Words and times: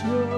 show. 0.00 0.37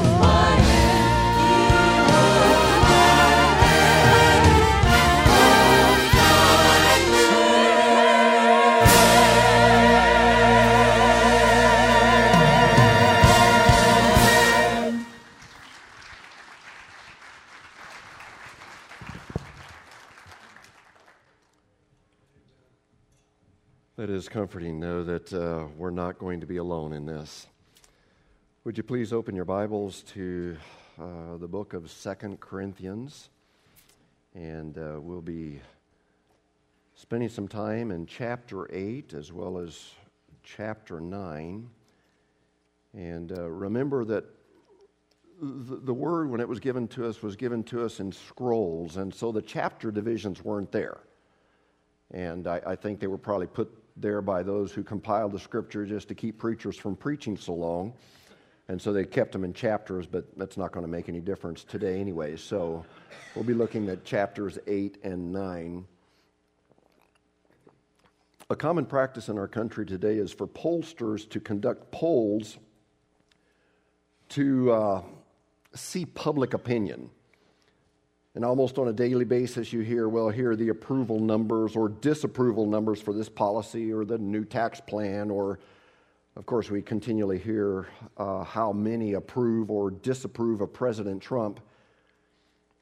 It 24.01 24.09
is 24.09 24.27
comforting, 24.27 24.79
though, 24.79 25.03
that 25.03 25.31
uh, 25.31 25.67
we're 25.77 25.91
not 25.91 26.17
going 26.17 26.39
to 26.39 26.47
be 26.47 26.57
alone 26.57 26.91
in 26.91 27.05
this. 27.05 27.45
Would 28.63 28.75
you 28.75 28.81
please 28.81 29.13
open 29.13 29.35
your 29.35 29.45
Bibles 29.45 30.01
to 30.13 30.57
uh, 30.99 31.37
the 31.37 31.47
book 31.47 31.75
of 31.75 31.91
Second 31.91 32.39
Corinthians? 32.39 33.29
And 34.33 34.75
uh, 34.79 34.99
we'll 34.99 35.21
be 35.21 35.61
spending 36.95 37.29
some 37.29 37.47
time 37.47 37.91
in 37.91 38.07
chapter 38.07 38.67
8 38.73 39.13
as 39.13 39.31
well 39.31 39.59
as 39.59 39.91
chapter 40.41 40.99
9. 40.99 41.69
And 42.95 43.31
uh, 43.31 43.47
remember 43.51 44.03
that 44.05 44.25
the, 45.39 45.75
the 45.75 45.93
word, 45.93 46.27
when 46.27 46.41
it 46.41 46.49
was 46.49 46.59
given 46.59 46.87
to 46.87 47.05
us, 47.05 47.21
was 47.21 47.35
given 47.35 47.63
to 47.65 47.85
us 47.85 47.99
in 47.99 48.11
scrolls, 48.11 48.97
and 48.97 49.13
so 49.13 49.31
the 49.31 49.43
chapter 49.43 49.91
divisions 49.91 50.43
weren't 50.43 50.71
there. 50.71 51.01
And 52.09 52.47
I, 52.47 52.61
I 52.65 52.75
think 52.75 52.99
they 52.99 53.05
were 53.05 53.19
probably 53.19 53.45
put 53.45 53.80
there 53.97 54.21
by 54.21 54.43
those 54.43 54.71
who 54.71 54.83
compiled 54.83 55.31
the 55.31 55.39
scripture 55.39 55.85
just 55.85 56.07
to 56.07 56.15
keep 56.15 56.37
preachers 56.37 56.77
from 56.77 56.95
preaching 56.95 57.37
so 57.37 57.53
long. 57.53 57.93
And 58.67 58.81
so 58.81 58.93
they 58.93 59.03
kept 59.03 59.33
them 59.33 59.43
in 59.43 59.53
chapters, 59.53 60.07
but 60.07 60.25
that's 60.37 60.55
not 60.55 60.71
going 60.71 60.85
to 60.85 60.91
make 60.91 61.09
any 61.09 61.19
difference 61.19 61.63
today 61.63 61.99
anyway. 61.99 62.37
So 62.37 62.85
we'll 63.35 63.43
be 63.43 63.53
looking 63.53 63.89
at 63.89 64.05
chapters 64.05 64.57
8 64.67 64.97
and 65.03 65.31
9. 65.33 65.85
A 68.49 68.55
common 68.55 68.85
practice 68.85 69.29
in 69.29 69.37
our 69.37 69.47
country 69.47 69.85
today 69.85 70.17
is 70.17 70.31
for 70.31 70.47
pollsters 70.47 71.29
to 71.29 71.39
conduct 71.39 71.91
polls 71.91 72.57
to 74.29 74.71
uh, 74.71 75.01
see 75.73 76.05
public 76.05 76.53
opinion. 76.53 77.09
And 78.33 78.45
almost 78.45 78.77
on 78.77 78.87
a 78.87 78.93
daily 78.93 79.25
basis, 79.25 79.73
you 79.73 79.81
hear, 79.81 80.07
well, 80.07 80.29
here 80.29 80.51
are 80.51 80.55
the 80.55 80.69
approval 80.69 81.19
numbers 81.19 81.75
or 81.75 81.89
disapproval 81.89 82.65
numbers 82.65 83.01
for 83.01 83.13
this 83.13 83.27
policy 83.27 83.91
or 83.91 84.05
the 84.05 84.17
new 84.17 84.45
tax 84.45 84.79
plan. 84.79 85.29
Or, 85.29 85.59
of 86.37 86.45
course, 86.45 86.71
we 86.71 86.81
continually 86.81 87.39
hear 87.39 87.87
uh, 88.17 88.45
how 88.45 88.71
many 88.71 89.13
approve 89.13 89.69
or 89.69 89.91
disapprove 89.91 90.61
of 90.61 90.71
President 90.71 91.21
Trump. 91.21 91.59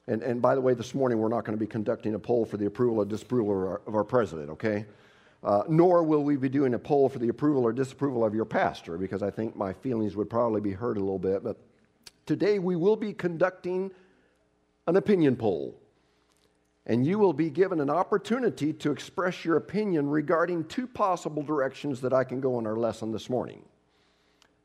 And, 0.06 0.22
and 0.22 0.40
by 0.40 0.54
the 0.54 0.60
way, 0.60 0.72
this 0.74 0.94
morning, 0.94 1.18
we're 1.18 1.28
not 1.28 1.44
going 1.44 1.58
to 1.58 1.60
be 1.60 1.66
conducting 1.66 2.14
a 2.14 2.18
poll 2.18 2.44
for 2.44 2.56
the 2.56 2.66
approval 2.66 2.98
or 2.98 3.04
disapproval 3.04 3.50
of 3.50 3.58
our, 3.58 3.80
of 3.88 3.94
our 3.96 4.04
president, 4.04 4.50
okay? 4.50 4.86
Uh, 5.42 5.64
nor 5.68 6.04
will 6.04 6.22
we 6.22 6.36
be 6.36 6.48
doing 6.48 6.74
a 6.74 6.78
poll 6.78 7.08
for 7.08 7.18
the 7.18 7.28
approval 7.28 7.64
or 7.64 7.72
disapproval 7.72 8.24
of 8.24 8.36
your 8.36 8.44
pastor, 8.44 8.96
because 8.96 9.22
I 9.22 9.30
think 9.30 9.56
my 9.56 9.72
feelings 9.72 10.14
would 10.14 10.30
probably 10.30 10.60
be 10.60 10.72
hurt 10.72 10.96
a 10.96 11.00
little 11.00 11.18
bit. 11.18 11.42
But 11.42 11.56
today, 12.24 12.60
we 12.60 12.76
will 12.76 12.96
be 12.96 13.12
conducting 13.12 13.90
an 14.86 14.96
opinion 14.96 15.36
poll. 15.36 15.80
And 16.86 17.06
you 17.06 17.18
will 17.18 17.32
be 17.32 17.50
given 17.50 17.80
an 17.80 17.90
opportunity 17.90 18.72
to 18.72 18.90
express 18.90 19.44
your 19.44 19.56
opinion 19.56 20.08
regarding 20.08 20.64
two 20.64 20.86
possible 20.86 21.42
directions 21.42 22.00
that 22.00 22.12
I 22.12 22.24
can 22.24 22.40
go 22.40 22.58
in 22.58 22.66
our 22.66 22.76
lesson 22.76 23.12
this 23.12 23.30
morning. 23.30 23.62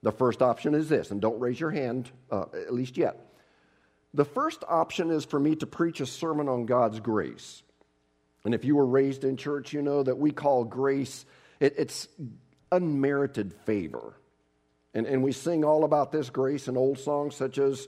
The 0.02 0.12
first 0.12 0.42
option 0.42 0.74
is 0.76 0.88
this, 0.88 1.12
and 1.12 1.22
don't 1.22 1.40
raise 1.40 1.60
your 1.60 1.72
hand, 1.72 2.10
uh, 2.32 2.46
at 2.54 2.74
least 2.74 2.98
yet. 2.98 3.20
The 4.14 4.26
first 4.26 4.64
option 4.68 5.12
is 5.12 5.26
for 5.26 5.40
me 5.40 5.56
to 5.58 5.68
preach 5.68 6.00
a 6.00 6.06
sermon 6.06 6.48
on 6.48 6.66
God's 6.66 7.00
grace. 7.00 7.64
And 8.46 8.54
if 8.54 8.64
you 8.64 8.76
were 8.76 8.86
raised 8.86 9.24
in 9.24 9.36
church, 9.36 9.74
you 9.74 9.82
know 9.82 10.04
that 10.04 10.18
we 10.18 10.32
call 10.32 10.64
grace, 10.64 11.26
it, 11.60 11.76
it's 11.78 12.08
unmerited 12.72 13.54
favor. 13.66 14.14
And, 14.94 15.06
and 15.06 15.22
we 15.22 15.34
sing 15.34 15.66
all 15.66 15.84
about 15.84 16.12
this 16.12 16.30
grace 16.30 16.68
in 16.68 16.78
old 16.78 17.00
songs 17.00 17.36
such 17.36 17.58
as 17.58 17.88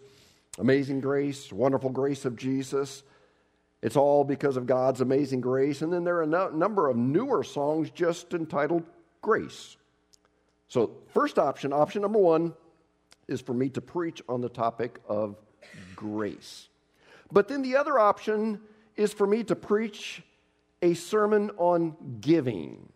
Amazing 0.58 1.02
Grace, 1.02 1.52
Wonderful 1.54 1.90
Grace 1.92 2.26
of 2.26 2.36
Jesus. 2.36 3.04
It's 3.82 3.96
all 3.96 4.24
because 4.24 4.58
of 4.58 4.66
God's 4.66 5.02
amazing 5.02 5.42
grace. 5.42 5.82
And 5.82 5.94
then 5.94 6.04
there 6.04 6.18
are 6.18 6.24
a 6.24 6.28
no- 6.28 6.50
number 6.50 6.90
of 6.90 6.98
newer 6.98 7.44
songs 7.44 7.92
just 7.92 8.34
entitled 8.34 8.84
Grace. 9.22 9.78
So, 10.68 10.92
first 11.14 11.38
option, 11.38 11.72
option 11.72 12.02
number 12.02 12.20
one, 12.20 12.54
is 13.28 13.40
for 13.40 13.54
me 13.54 13.70
to 13.70 13.82
preach 13.82 14.22
on 14.28 14.42
the 14.42 14.50
topic 14.50 15.00
of 15.08 15.36
grace. 15.96 16.70
But 17.32 17.48
then 17.48 17.62
the 17.62 17.76
other 17.76 18.00
option 18.00 18.62
is 18.96 19.14
for 19.14 19.28
me 19.28 19.44
to 19.44 19.56
preach 19.56 20.24
a 20.82 20.94
sermon 20.94 21.52
on 21.58 21.96
giving. 22.22 22.90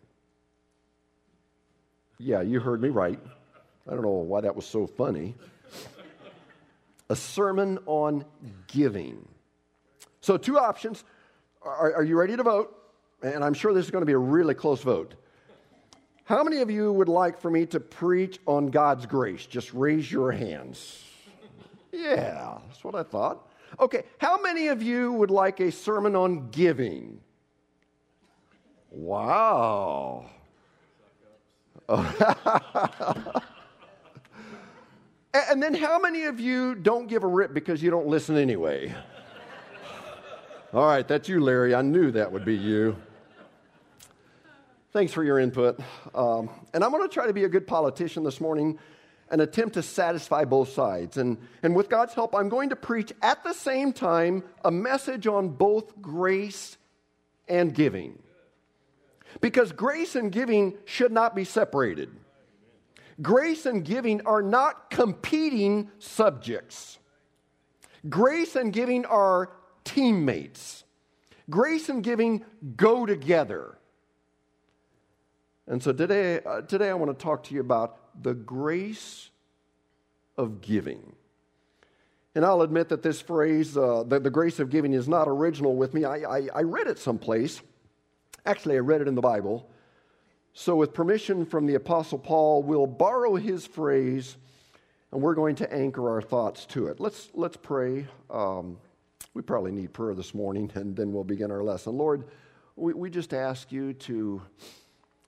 Yeah, 2.18 2.42
you 2.42 2.60
heard 2.60 2.80
me 2.80 2.88
right. 2.88 3.18
I 3.86 3.92
don't 3.92 4.02
know 4.02 4.10
why 4.10 4.40
that 4.40 4.54
was 4.54 4.64
so 4.64 4.86
funny 4.86 5.34
a 7.12 7.16
sermon 7.16 7.78
on 7.84 8.24
giving. 8.68 9.28
So, 10.22 10.38
two 10.38 10.58
options. 10.58 11.04
Are, 11.60 11.96
are, 11.96 12.02
you 12.02 12.18
ready 12.18 12.36
to 12.36 12.42
vote? 12.42 12.74
And 13.22 13.44
I'm 13.44 13.52
sure 13.52 13.74
this 13.74 13.84
is 13.84 13.90
going 13.90 14.00
to 14.00 14.06
be 14.06 14.14
a 14.14 14.18
really 14.18 14.54
close 14.54 14.80
vote. 14.80 15.14
How 16.24 16.42
many 16.42 16.62
of 16.62 16.70
you 16.70 16.90
would 16.90 17.10
like 17.10 17.38
for 17.38 17.50
me 17.50 17.66
to 17.66 17.80
preach 17.80 18.38
on 18.46 18.68
God's 18.68 19.04
grace? 19.04 19.44
Just 19.44 19.74
raise 19.74 20.10
your 20.10 20.32
hands. 20.32 21.04
Yeah, 21.92 22.58
that's 22.66 22.82
what 22.82 22.94
I 22.94 23.02
thought. 23.02 23.46
Okay, 23.78 24.04
how 24.16 24.40
many 24.40 24.68
of 24.68 24.82
you 24.82 25.12
would 25.12 25.30
like 25.30 25.60
a 25.60 25.70
sermon 25.70 26.16
on 26.16 26.48
giving? 26.50 27.20
Wow. 28.90 30.30
Oh, 31.88 33.42
And 35.34 35.62
then 35.62 35.72
how 35.72 35.98
many 35.98 36.24
of 36.24 36.40
you 36.40 36.74
don't 36.74 37.06
give 37.06 37.24
a 37.24 37.26
rip 37.26 37.54
because 37.54 37.82
you 37.82 37.90
don't 37.90 38.06
listen 38.06 38.36
anyway? 38.36 38.94
All 40.74 40.86
right, 40.86 41.06
that's 41.06 41.28
you, 41.28 41.40
Larry. 41.40 41.74
I 41.74 41.82
knew 41.82 42.10
that 42.12 42.32
would 42.32 42.44
be 42.44 42.56
you. 42.56 42.96
Thanks 44.92 45.12
for 45.12 45.24
your 45.24 45.38
input. 45.38 45.80
Um, 46.14 46.50
and 46.74 46.84
I'm 46.84 46.90
going 46.90 47.08
to 47.08 47.12
try 47.12 47.26
to 47.26 47.32
be 47.32 47.44
a 47.44 47.48
good 47.48 47.66
politician 47.66 48.24
this 48.24 48.42
morning 48.42 48.78
and 49.30 49.40
attempt 49.40 49.74
to 49.74 49.82
satisfy 49.82 50.44
both 50.44 50.68
sides. 50.70 51.16
And, 51.16 51.38
and 51.62 51.74
with 51.74 51.88
God's 51.88 52.12
help, 52.12 52.34
I'm 52.34 52.50
going 52.50 52.68
to 52.68 52.76
preach 52.76 53.10
at 53.22 53.42
the 53.42 53.54
same 53.54 53.94
time 53.94 54.44
a 54.62 54.70
message 54.70 55.26
on 55.26 55.48
both 55.48 56.00
grace 56.02 56.76
and 57.48 57.74
giving. 57.74 58.18
Because 59.40 59.72
grace 59.72 60.14
and 60.14 60.30
giving 60.30 60.74
should 60.84 61.10
not 61.10 61.34
be 61.34 61.44
separated. 61.44 62.10
Grace 63.20 63.66
and 63.66 63.84
giving 63.84 64.24
are 64.26 64.42
not 64.42 64.90
competing 64.90 65.90
subjects. 65.98 66.98
Grace 68.08 68.56
and 68.56 68.72
giving 68.72 69.04
are 69.04 69.50
teammates. 69.84 70.84
Grace 71.50 71.88
and 71.88 72.02
giving 72.02 72.44
go 72.76 73.04
together. 73.06 73.78
And 75.66 75.82
so 75.82 75.92
today, 75.92 76.40
uh, 76.44 76.62
today 76.62 76.90
I 76.90 76.94
want 76.94 77.16
to 77.16 77.22
talk 77.22 77.44
to 77.44 77.54
you 77.54 77.60
about 77.60 78.22
the 78.22 78.34
grace 78.34 79.30
of 80.36 80.60
giving. 80.60 81.14
And 82.34 82.44
I'll 82.44 82.62
admit 82.62 82.88
that 82.88 83.02
this 83.02 83.20
phrase, 83.20 83.76
uh, 83.76 84.04
the, 84.06 84.18
the, 84.18 84.30
grace 84.30 84.58
of 84.58 84.70
giving, 84.70 84.94
is 84.94 85.06
not 85.06 85.28
original 85.28 85.76
with 85.76 85.92
me. 85.92 86.04
I, 86.04 86.16
I, 86.16 86.48
I 86.54 86.62
read 86.62 86.86
it 86.86 86.98
someplace. 86.98 87.60
Actually, 88.46 88.76
I 88.76 88.80
read 88.80 89.02
it 89.02 89.08
in 89.08 89.14
the 89.14 89.20
Bible. 89.20 89.68
So, 90.54 90.76
with 90.76 90.92
permission 90.94 91.46
from 91.46 91.66
the 91.66 91.74
Apostle 91.76 92.18
Paul, 92.18 92.62
we'll 92.62 92.86
borrow 92.86 93.36
his 93.36 93.66
phrase 93.66 94.36
and 95.12 95.22
we're 95.22 95.34
going 95.34 95.56
to 95.56 95.72
anchor 95.72 96.10
our 96.10 96.22
thoughts 96.22 96.66
to 96.66 96.88
it. 96.88 97.00
Let's, 97.00 97.30
let's 97.34 97.56
pray. 97.56 98.06
Um, 98.30 98.78
we 99.34 99.42
probably 99.42 99.72
need 99.72 99.92
prayer 99.92 100.14
this 100.14 100.34
morning, 100.34 100.70
and 100.76 100.96
then 100.96 101.12
we'll 101.12 101.24
begin 101.24 101.50
our 101.50 101.62
lesson. 101.62 101.96
Lord, 101.96 102.24
we, 102.76 102.94
we 102.94 103.10
just 103.10 103.34
ask 103.34 103.72
you 103.72 103.94
to 103.94 104.42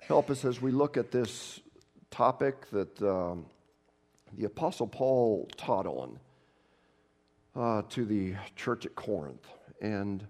help 0.00 0.30
us 0.30 0.44
as 0.44 0.60
we 0.60 0.70
look 0.72 0.96
at 0.96 1.10
this 1.10 1.60
topic 2.10 2.68
that 2.70 3.02
um, 3.02 3.46
the 4.36 4.44
Apostle 4.46 4.86
Paul 4.86 5.48
taught 5.56 5.86
on. 5.86 6.18
uh, 7.56 7.82
to 7.90 8.04
the 8.04 8.34
church 8.56 8.86
at 8.86 8.94
Corinth. 8.94 9.46
And 9.80 10.26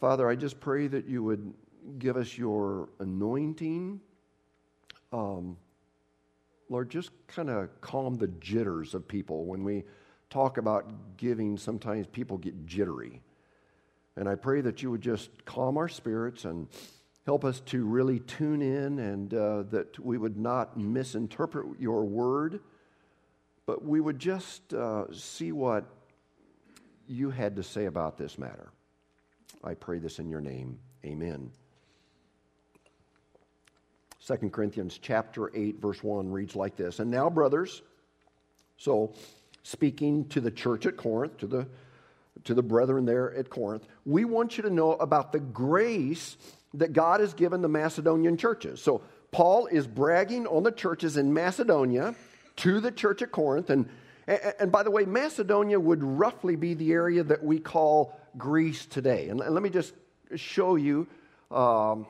Father, 0.00 0.28
I 0.28 0.36
just 0.36 0.60
pray 0.60 0.86
that 0.88 1.06
you 1.06 1.22
would 1.24 1.52
give 1.98 2.16
us 2.16 2.36
your 2.36 2.88
anointing. 3.00 4.00
Um, 5.12 5.56
Lord, 6.68 6.90
just 6.90 7.10
kind 7.26 7.50
of 7.50 7.68
calm 7.80 8.16
the 8.16 8.28
jitters 8.28 8.94
of 8.94 9.06
people. 9.06 9.44
When 9.44 9.64
we 9.64 9.84
talk 10.30 10.58
about 10.58 11.16
giving, 11.16 11.56
sometimes 11.56 12.06
people 12.06 12.38
get 12.38 12.66
jittery. 12.66 13.20
And 14.16 14.28
I 14.28 14.34
pray 14.34 14.60
that 14.62 14.82
you 14.82 14.90
would 14.90 15.00
just 15.00 15.44
calm 15.44 15.76
our 15.76 15.88
spirits 15.88 16.44
and 16.44 16.68
help 17.26 17.44
us 17.44 17.60
to 17.60 17.84
really 17.84 18.20
tune 18.20 18.62
in 18.62 18.98
and 18.98 19.34
uh, 19.34 19.62
that 19.70 19.98
we 19.98 20.18
would 20.18 20.36
not 20.36 20.76
misinterpret 20.76 21.66
your 21.78 22.04
word, 22.04 22.60
but 23.66 23.84
we 23.84 24.00
would 24.00 24.18
just 24.18 24.74
uh, 24.74 25.04
see 25.12 25.52
what 25.52 25.84
you 27.06 27.30
had 27.30 27.56
to 27.56 27.62
say 27.62 27.86
about 27.86 28.16
this 28.16 28.38
matter. 28.38 28.70
I 29.62 29.74
pray 29.74 29.98
this 29.98 30.18
in 30.18 30.28
your 30.28 30.40
name. 30.40 30.78
Amen. 31.04 31.50
2 34.26 34.50
Corinthians 34.50 34.98
chapter 35.00 35.50
8 35.54 35.80
verse 35.80 36.02
1 36.02 36.30
reads 36.30 36.56
like 36.56 36.76
this. 36.76 36.98
And 36.98 37.10
now 37.10 37.28
brothers, 37.28 37.82
so 38.78 39.12
speaking 39.62 40.26
to 40.28 40.40
the 40.40 40.50
church 40.50 40.86
at 40.86 40.96
Corinth, 40.96 41.38
to 41.38 41.46
the 41.46 41.66
to 42.44 42.52
the 42.52 42.62
brethren 42.62 43.04
there 43.04 43.32
at 43.34 43.48
Corinth, 43.48 43.86
we 44.04 44.24
want 44.24 44.56
you 44.56 44.64
to 44.64 44.70
know 44.70 44.94
about 44.94 45.32
the 45.32 45.38
grace 45.38 46.36
that 46.74 46.92
God 46.92 47.20
has 47.20 47.32
given 47.32 47.62
the 47.62 47.68
Macedonian 47.68 48.36
churches. 48.36 48.82
So 48.82 49.02
Paul 49.30 49.66
is 49.66 49.86
bragging 49.86 50.46
on 50.48 50.64
the 50.64 50.72
churches 50.72 51.16
in 51.16 51.32
Macedonia 51.32 52.14
to 52.56 52.80
the 52.80 52.90
church 52.90 53.22
at 53.22 53.30
Corinth 53.30 53.70
and 53.70 53.88
and 54.26 54.72
by 54.72 54.82
the 54.82 54.90
way, 54.90 55.04
Macedonia 55.04 55.78
would 55.78 56.02
roughly 56.02 56.56
be 56.56 56.72
the 56.72 56.92
area 56.92 57.22
that 57.24 57.44
we 57.44 57.58
call 57.58 58.18
Greece 58.38 58.86
today. 58.86 59.28
And 59.28 59.38
let 59.38 59.62
me 59.62 59.68
just 59.68 59.92
show 60.34 60.76
you. 60.76 61.06
Um, 61.50 62.06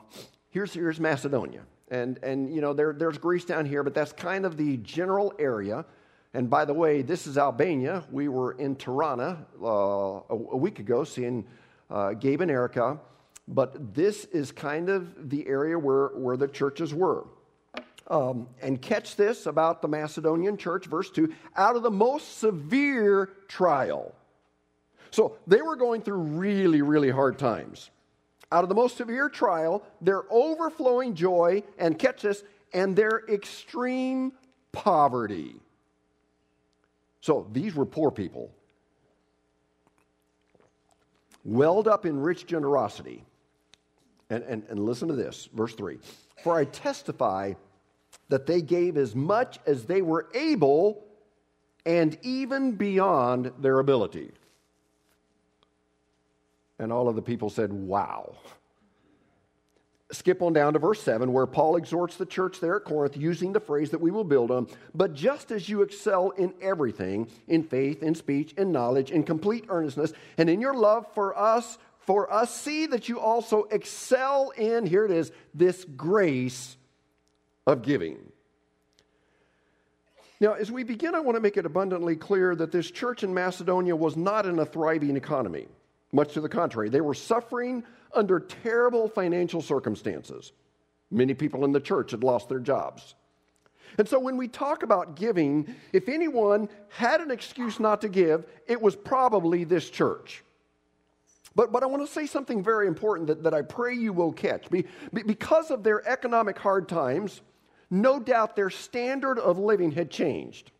here's, 0.49 0.73
here's 0.73 0.97
Macedonia. 0.97 1.59
And, 1.89 2.17
and 2.23 2.53
you 2.53 2.61
know, 2.61 2.73
there, 2.73 2.93
there's 2.93 3.17
Greece 3.17 3.45
down 3.45 3.65
here, 3.65 3.83
but 3.83 3.93
that's 3.93 4.11
kind 4.11 4.45
of 4.45 4.57
the 4.57 4.77
general 4.77 5.33
area. 5.37 5.85
And 6.33 6.49
by 6.49 6.65
the 6.65 6.73
way, 6.73 7.01
this 7.01 7.27
is 7.27 7.37
Albania. 7.37 8.03
We 8.11 8.27
were 8.27 8.53
in 8.53 8.75
Tirana 8.75 9.45
uh, 9.61 9.67
a, 9.67 10.23
a, 10.29 10.57
week 10.57 10.79
ago 10.79 11.03
seeing 11.03 11.45
uh, 11.89 12.13
Gabe 12.13 12.41
and 12.41 12.51
Erica. 12.51 12.99
But 13.47 13.93
this 13.93 14.25
is 14.25 14.51
kind 14.51 14.89
of 14.89 15.29
the 15.29 15.47
area 15.47 15.77
where, 15.77 16.07
where 16.07 16.35
the 16.35 16.47
churches 16.47 16.93
were. 16.93 17.25
Um, 18.07 18.47
and 18.61 18.81
catch 18.81 19.15
this 19.15 19.45
about 19.45 19.81
the 19.81 19.87
Macedonian 19.87 20.57
church, 20.57 20.85
verse 20.85 21.09
2 21.09 21.33
out 21.55 21.75
of 21.75 21.83
the 21.83 21.91
most 21.91 22.39
severe 22.39 23.31
trial. 23.47 24.13
So 25.11 25.37
they 25.47 25.61
were 25.61 25.75
going 25.75 26.01
through 26.01 26.17
really, 26.17 26.81
really 26.81 27.09
hard 27.09 27.39
times 27.39 27.89
out 28.51 28.63
of 28.63 28.69
the 28.69 28.75
most 28.75 28.97
severe 28.97 29.29
trial, 29.29 29.83
their 30.01 30.23
overflowing 30.31 31.15
joy, 31.15 31.63
and 31.77 31.97
catch 31.97 32.21
this, 32.21 32.43
and 32.73 32.95
their 32.95 33.23
extreme 33.29 34.33
poverty. 34.71 35.55
So 37.21 37.47
these 37.51 37.73
were 37.73 37.85
poor 37.85 38.11
people, 38.11 38.51
welled 41.43 41.87
up 41.87 42.05
in 42.05 42.19
rich 42.19 42.45
generosity. 42.45 43.23
And, 44.29 44.43
and, 44.43 44.63
and 44.69 44.79
listen 44.79 45.07
to 45.09 45.15
this, 45.15 45.47
verse 45.53 45.75
3 45.75 45.99
For 46.43 46.57
I 46.57 46.65
testify 46.65 47.53
that 48.29 48.45
they 48.45 48.61
gave 48.61 48.97
as 48.97 49.15
much 49.15 49.59
as 49.67 49.85
they 49.85 50.01
were 50.01 50.27
able 50.33 51.03
and 51.85 52.17
even 52.23 52.71
beyond 52.71 53.51
their 53.59 53.79
ability. 53.79 54.31
And 56.79 56.91
all 56.91 57.07
of 57.07 57.15
the 57.15 57.21
people 57.21 57.49
said, 57.49 57.71
Wow. 57.71 58.35
Skip 60.11 60.43
on 60.43 60.53
down 60.53 60.73
to 60.73 60.79
verse 60.79 61.01
7, 61.01 61.33
where 61.33 61.47
Paul 61.47 61.77
exhorts 61.77 62.15
the 62.15 62.27
church 62.27 62.59
there 62.59 62.75
at 62.75 62.83
Corinth 62.83 63.17
using 63.17 63.53
the 63.53 63.59
phrase 63.59 63.89
that 63.89 63.99
we 63.99 64.11
will 64.11 64.23
build 64.23 64.51
on. 64.51 64.67
But 64.93 65.15
just 65.15 65.51
as 65.51 65.67
you 65.67 65.81
excel 65.81 66.29
in 66.29 66.53
everything, 66.61 67.27
in 67.47 67.63
faith, 67.63 68.03
in 68.03 68.13
speech, 68.13 68.53
in 68.53 68.71
knowledge, 68.71 69.09
in 69.09 69.23
complete 69.23 69.65
earnestness, 69.67 70.13
and 70.37 70.47
in 70.47 70.61
your 70.61 70.75
love 70.75 71.07
for 71.15 71.37
us, 71.37 71.79
for 71.97 72.31
us, 72.31 72.55
see 72.55 72.85
that 72.85 73.09
you 73.09 73.19
also 73.19 73.63
excel 73.63 74.51
in, 74.51 74.85
here 74.85 75.05
it 75.05 75.11
is, 75.11 75.31
this 75.55 75.83
grace 75.97 76.77
of 77.65 77.81
giving. 77.81 78.19
Now, 80.39 80.53
as 80.53 80.71
we 80.71 80.83
begin, 80.83 81.15
I 81.15 81.19
want 81.21 81.35
to 81.35 81.41
make 81.41 81.57
it 81.57 81.65
abundantly 81.65 82.15
clear 82.15 82.55
that 82.55 82.71
this 82.71 82.91
church 82.91 83.23
in 83.23 83.33
Macedonia 83.33 83.95
was 83.95 84.15
not 84.15 84.45
in 84.45 84.59
a 84.59 84.65
thriving 84.65 85.17
economy. 85.17 85.67
Much 86.11 86.33
to 86.33 86.41
the 86.41 86.49
contrary, 86.49 86.89
they 86.89 87.01
were 87.01 87.13
suffering 87.13 87.83
under 88.13 88.39
terrible 88.39 89.07
financial 89.07 89.61
circumstances. 89.61 90.53
Many 91.11 91.33
people 91.33 91.65
in 91.65 91.71
the 91.71 91.79
church 91.79 92.11
had 92.11 92.23
lost 92.23 92.49
their 92.49 92.59
jobs. 92.59 93.15
And 93.97 94.07
so 94.07 94.19
when 94.19 94.37
we 94.37 94.47
talk 94.47 94.83
about 94.83 95.15
giving, 95.15 95.75
if 95.93 96.09
anyone 96.09 96.69
had 96.89 97.21
an 97.21 97.31
excuse 97.31 97.79
not 97.79 98.01
to 98.01 98.09
give, 98.09 98.45
it 98.67 98.81
was 98.81 98.95
probably 98.95 99.63
this 99.63 99.89
church. 99.89 100.43
But, 101.55 101.71
but 101.71 101.83
I 101.83 101.85
want 101.85 102.05
to 102.05 102.11
say 102.11 102.25
something 102.25 102.61
very 102.61 102.87
important 102.87 103.27
that, 103.27 103.43
that 103.43 103.53
I 103.53 103.61
pray 103.61 103.93
you 103.95 104.11
will 104.11 104.33
catch. 104.33 104.69
Be, 104.69 104.85
because 105.13 105.71
of 105.71 105.83
their 105.83 106.05
economic 106.07 106.57
hard 106.57 106.89
times, 106.89 107.41
no 107.89 108.19
doubt 108.19 108.55
their 108.55 108.69
standard 108.69 109.39
of 109.39 109.57
living 109.57 109.91
had 109.91 110.09
changed 110.11 110.71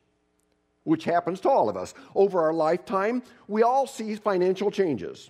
which 0.86 1.04
happens 1.04 1.42
to 1.42 1.50
all 1.50 1.68
of 1.68 1.76
us. 1.76 1.94
Over 2.16 2.42
our 2.42 2.54
lifetime, 2.54 3.22
we 3.48 3.62
all 3.62 3.86
see 3.86 4.16
financial 4.16 4.72
changes. 4.72 5.30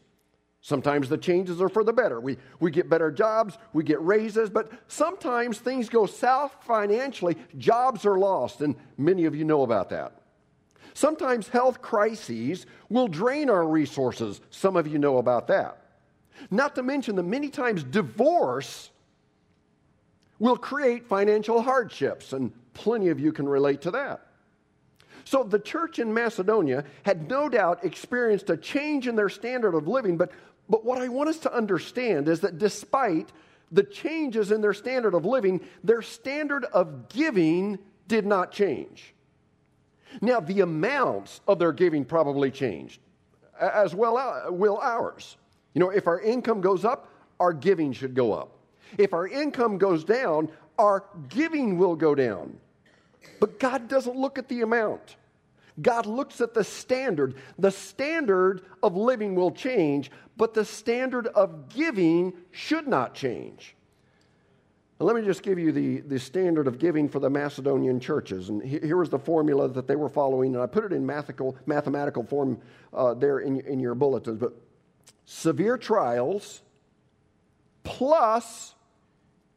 Sometimes 0.62 1.10
the 1.10 1.18
changes 1.18 1.62
are 1.62 1.70
for 1.70 1.84
the 1.84 1.94
better. 1.94 2.20
We, 2.20 2.38
we 2.60 2.72
get 2.72 2.90
better 2.90 3.12
jobs, 3.12 3.58
we 3.74 3.84
get 3.84 4.02
raises, 4.02 4.50
but 4.50 4.72
sometimes 4.88 5.60
things 5.60 5.90
go 5.90 6.06
south 6.06 6.56
financially. 6.62 7.38
Jobs 7.58 8.06
are 8.06 8.18
lost, 8.18 8.62
and 8.62 8.76
many 8.98 9.26
of 9.26 9.36
you 9.36 9.46
know 9.46 9.62
about 9.64 9.90
that. 9.90 10.22
Sometimes 10.96 11.50
health 11.50 11.82
crises 11.82 12.66
will 12.90 13.08
drain 13.08 13.50
our 13.50 13.68
resources. 13.68 14.42
Some 14.50 14.76
of 14.76 14.88
you 14.88 14.98
know 14.98 15.18
about 15.18 15.48
that. 15.48 15.82
Not 16.50 16.76
to 16.76 16.84
mention 16.84 17.16
that 17.18 17.24
many 17.24 17.50
times 17.50 17.84
divorce 17.84 18.90
will 20.40 20.58
create 20.58 21.06
financial 21.06 21.62
hardships, 21.62 22.34
and 22.34 22.52
plenty 22.74 23.10
of 23.10 23.20
you 23.20 23.32
can 23.32 23.48
relate 23.48 23.82
to 23.82 23.92
that. 23.92 24.25
So 25.26 25.44
the 25.44 25.60
church 25.60 26.00
in 26.00 26.14
Macedonia 26.14 26.86
had 27.04 27.30
no 27.30 27.50
doubt 27.50 27.84
experienced 27.84 28.50
a 28.52 28.58
change 28.58 29.08
in 29.08 29.16
their 29.16 29.30
standard 29.30 29.74
of 29.76 29.88
living, 29.88 30.18
but, 30.18 30.32
but 30.70 30.86
what 30.86 31.02
I 31.02 31.08
want 31.10 31.30
us 31.30 31.40
to 31.40 31.54
understand 31.54 32.30
is 32.30 32.40
that 32.42 32.60
despite 32.60 33.32
the 33.72 33.84
changes 33.84 34.52
in 34.52 34.62
their 34.62 34.74
standard 34.74 35.16
of 35.16 35.26
living, 35.26 35.62
their 35.84 36.04
standard 36.04 36.66
of 36.66 37.10
giving 37.10 37.80
did 38.08 38.26
not 38.26 38.52
change. 38.52 39.14
Now, 40.22 40.40
the 40.40 40.62
amounts 40.62 41.42
of 41.48 41.58
their 41.58 41.74
giving 41.74 42.06
probably 42.06 42.52
changed, 42.52 43.02
as 43.60 43.96
well 43.96 44.18
uh, 44.18 44.52
will 44.52 44.78
ours. 44.78 45.38
You 45.74 45.80
know, 45.80 45.90
if 45.90 46.08
our 46.08 46.22
income 46.22 46.62
goes 46.62 46.86
up, 46.86 47.10
our 47.40 47.52
giving 47.52 47.92
should 47.92 48.14
go 48.14 48.32
up. 48.32 48.52
If 48.98 49.14
our 49.14 49.28
income 49.28 49.80
goes 49.80 50.04
down, 50.04 50.50
our 50.78 51.04
giving 51.30 51.78
will 51.78 51.96
go 51.96 52.14
down. 52.14 52.58
But 53.40 53.60
God 53.60 53.88
doesn't 53.88 54.16
look 54.16 54.38
at 54.38 54.48
the 54.48 54.62
amount. 54.62 55.18
God 55.82 56.06
looks 56.06 56.40
at 56.42 56.54
the 56.54 56.64
standard. 56.64 57.36
The 57.60 57.72
standard 57.72 58.62
of 58.82 58.96
living 58.96 59.36
will 59.36 59.52
change, 59.52 60.10
but 60.38 60.54
the 60.54 60.64
standard 60.64 61.28
of 61.28 61.70
giving 61.70 62.34
should 62.52 62.88
not 62.88 63.14
change. 63.14 63.76
Now, 65.00 65.08
let 65.08 65.16
me 65.18 65.24
just 65.24 65.44
give 65.44 65.60
you 65.60 65.74
the, 65.74 66.00
the 66.02 66.18
standard 66.18 66.68
of 66.68 66.80
giving 66.80 67.10
for 67.10 67.20
the 67.20 67.30
Macedonian 67.30 68.00
churches. 68.00 68.48
And 68.48 68.64
here 68.64 68.96
was 68.96 69.10
the 69.10 69.20
formula 69.20 69.68
that 69.68 69.88
they 69.88 69.98
were 69.98 70.08
following, 70.08 70.54
and 70.54 70.64
I 70.64 70.68
put 70.68 70.86
it 70.86 70.94
in 70.94 71.06
mathematical, 71.06 71.58
mathematical 71.66 72.24
form 72.24 72.62
uh, 72.94 73.14
there 73.14 73.40
in, 73.40 73.60
in 73.62 73.80
your 73.80 73.96
bulletins. 73.96 74.40
But 74.40 74.54
severe 75.26 75.78
trials 75.78 76.62
plus 77.84 78.76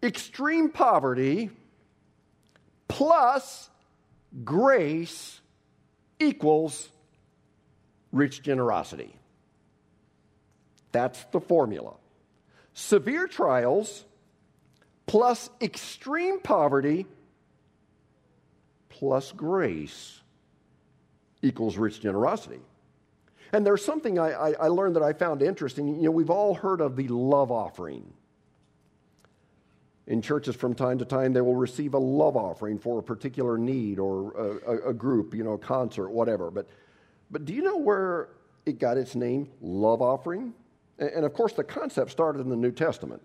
extreme 0.02 0.70
poverty 0.70 1.50
plus 2.88 3.70
grace 4.44 5.40
equals 6.18 6.88
rich 8.12 8.42
generosity. 8.42 9.14
That's 10.92 11.22
the 11.24 11.40
formula. 11.40 11.94
Severe 12.72 13.26
trials 13.26 14.04
plus 15.06 15.50
extreme 15.60 16.40
poverty 16.40 17.06
plus 18.88 19.32
grace 19.32 20.20
equals 21.42 21.76
rich 21.76 22.00
generosity. 22.00 22.60
And 23.52 23.64
there's 23.64 23.84
something 23.84 24.18
I, 24.18 24.30
I, 24.32 24.52
I, 24.52 24.68
learned 24.68 24.96
that 24.96 25.02
I 25.02 25.12
found 25.12 25.40
interesting. 25.40 25.96
You 25.96 26.04
know, 26.04 26.10
we've 26.10 26.30
all 26.30 26.54
heard 26.54 26.80
of 26.80 26.96
the 26.96 27.08
love 27.08 27.50
offering 27.50 28.12
in 30.08 30.20
churches 30.20 30.56
from 30.56 30.74
time 30.74 30.98
to 30.98 31.04
time 31.04 31.32
they 31.32 31.40
will 31.40 31.54
receive 31.54 31.94
a 31.94 31.98
love 31.98 32.36
offering 32.36 32.78
for 32.78 32.98
a 32.98 33.02
particular 33.02 33.56
need 33.56 33.98
or 33.98 34.32
a, 34.66 34.90
a, 34.90 34.94
group 34.94 35.34
you 35.34 35.44
know 35.44 35.52
a 35.52 35.58
concert 35.58 36.10
whatever 36.10 36.50
but 36.50 36.66
But 37.30 37.44
do 37.44 37.52
you 37.52 37.62
know 37.62 37.76
where 37.76 38.30
it 38.66 38.78
got 38.78 38.96
its 38.96 39.14
name, 39.14 39.50
love 39.60 40.02
offering? 40.02 40.54
And 40.98 41.24
of 41.24 41.32
course, 41.32 41.52
the 41.52 41.64
concept 41.64 42.10
started 42.10 42.40
in 42.40 42.48
the 42.48 42.56
New 42.56 42.72
Testament. 42.72 43.22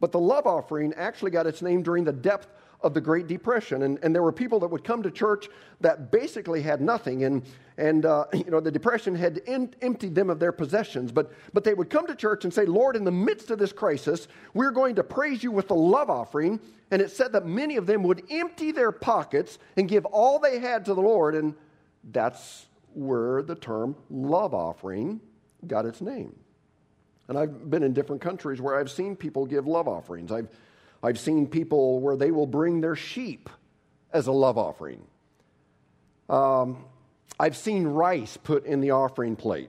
But 0.00 0.12
the 0.12 0.20
love 0.20 0.46
offering 0.46 0.94
actually 0.94 1.30
got 1.30 1.46
its 1.46 1.62
name 1.62 1.82
during 1.82 2.04
the 2.04 2.12
depth 2.12 2.48
of 2.84 2.94
the 2.94 3.00
Great 3.00 3.26
Depression. 3.26 3.82
And, 3.82 3.98
and 4.02 4.14
there 4.14 4.22
were 4.22 4.30
people 4.30 4.60
that 4.60 4.68
would 4.68 4.84
come 4.84 5.02
to 5.02 5.10
church 5.10 5.48
that 5.80 6.12
basically 6.12 6.62
had 6.62 6.80
nothing. 6.80 7.24
And, 7.24 7.42
and 7.78 8.06
uh, 8.06 8.26
you 8.34 8.50
know, 8.50 8.60
the 8.60 8.70
Depression 8.70 9.14
had 9.16 9.40
em- 9.46 9.70
emptied 9.80 10.14
them 10.14 10.30
of 10.30 10.38
their 10.38 10.52
possessions. 10.52 11.10
But, 11.10 11.32
but 11.52 11.64
they 11.64 11.74
would 11.74 11.90
come 11.90 12.06
to 12.06 12.14
church 12.14 12.44
and 12.44 12.52
say, 12.52 12.66
Lord, 12.66 12.94
in 12.94 13.04
the 13.04 13.10
midst 13.10 13.50
of 13.50 13.58
this 13.58 13.72
crisis, 13.72 14.28
we're 14.52 14.70
going 14.70 14.94
to 14.96 15.02
praise 15.02 15.42
you 15.42 15.50
with 15.50 15.68
the 15.68 15.74
love 15.74 16.10
offering. 16.10 16.60
And 16.90 17.00
it 17.00 17.10
said 17.10 17.32
that 17.32 17.46
many 17.46 17.76
of 17.76 17.86
them 17.86 18.02
would 18.04 18.22
empty 18.30 18.70
their 18.70 18.92
pockets 18.92 19.58
and 19.76 19.88
give 19.88 20.04
all 20.04 20.38
they 20.38 20.58
had 20.60 20.84
to 20.84 20.94
the 20.94 21.02
Lord. 21.02 21.34
And 21.34 21.54
that's 22.12 22.66
where 22.92 23.42
the 23.42 23.56
term 23.56 23.96
love 24.10 24.54
offering 24.54 25.20
got 25.66 25.86
its 25.86 26.02
name. 26.02 26.36
And 27.28 27.38
I've 27.38 27.70
been 27.70 27.82
in 27.82 27.94
different 27.94 28.20
countries 28.20 28.60
where 28.60 28.78
I've 28.78 28.90
seen 28.90 29.16
people 29.16 29.46
give 29.46 29.66
love 29.66 29.88
offerings. 29.88 30.30
I've, 30.30 30.48
I've 31.04 31.18
seen 31.18 31.46
people 31.46 32.00
where 32.00 32.16
they 32.16 32.30
will 32.30 32.46
bring 32.46 32.80
their 32.80 32.96
sheep 32.96 33.50
as 34.10 34.26
a 34.26 34.32
love 34.32 34.56
offering. 34.56 35.02
Um, 36.30 36.86
I've 37.38 37.58
seen 37.58 37.86
rice 37.86 38.38
put 38.38 38.64
in 38.64 38.80
the 38.80 38.92
offering 38.92 39.36
plate. 39.36 39.68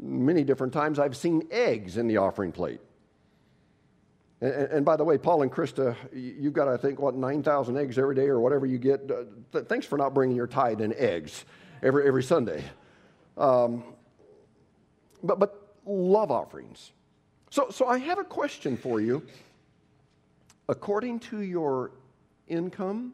Many 0.00 0.42
different 0.42 0.72
times 0.72 0.98
I've 0.98 1.16
seen 1.16 1.46
eggs 1.50 1.98
in 1.98 2.08
the 2.08 2.16
offering 2.16 2.50
plate. 2.50 2.80
And, 4.40 4.52
and 4.52 4.84
by 4.86 4.96
the 4.96 5.04
way, 5.04 5.18
Paul 5.18 5.42
and 5.42 5.52
Krista, 5.52 5.94
you've 6.14 6.54
got, 6.54 6.66
I 6.66 6.78
think, 6.78 6.98
what, 6.98 7.14
9,000 7.14 7.76
eggs 7.76 7.98
every 7.98 8.14
day 8.14 8.26
or 8.26 8.40
whatever 8.40 8.64
you 8.64 8.78
get. 8.78 9.10
Uh, 9.10 9.24
th- 9.52 9.66
thanks 9.66 9.84
for 9.84 9.98
not 9.98 10.14
bringing 10.14 10.34
your 10.34 10.46
tithe 10.46 10.80
in 10.80 10.94
eggs 10.94 11.44
every, 11.82 12.06
every 12.06 12.22
Sunday. 12.22 12.64
Um, 13.36 13.84
but, 15.22 15.38
but 15.38 15.74
love 15.84 16.30
offerings. 16.30 16.92
So, 17.50 17.68
so 17.68 17.86
I 17.86 17.98
have 17.98 18.18
a 18.18 18.24
question 18.24 18.78
for 18.78 18.98
you. 18.98 19.22
According 20.68 21.20
to 21.20 21.42
your 21.42 21.92
income, 22.48 23.12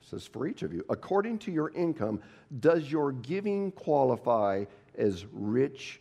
says 0.00 0.26
for 0.26 0.46
each 0.46 0.62
of 0.62 0.72
you, 0.72 0.84
according 0.88 1.38
to 1.38 1.50
your 1.50 1.70
income, 1.70 2.20
does 2.60 2.90
your 2.90 3.12
giving 3.12 3.72
qualify 3.72 4.64
as 4.96 5.26
rich 5.32 6.00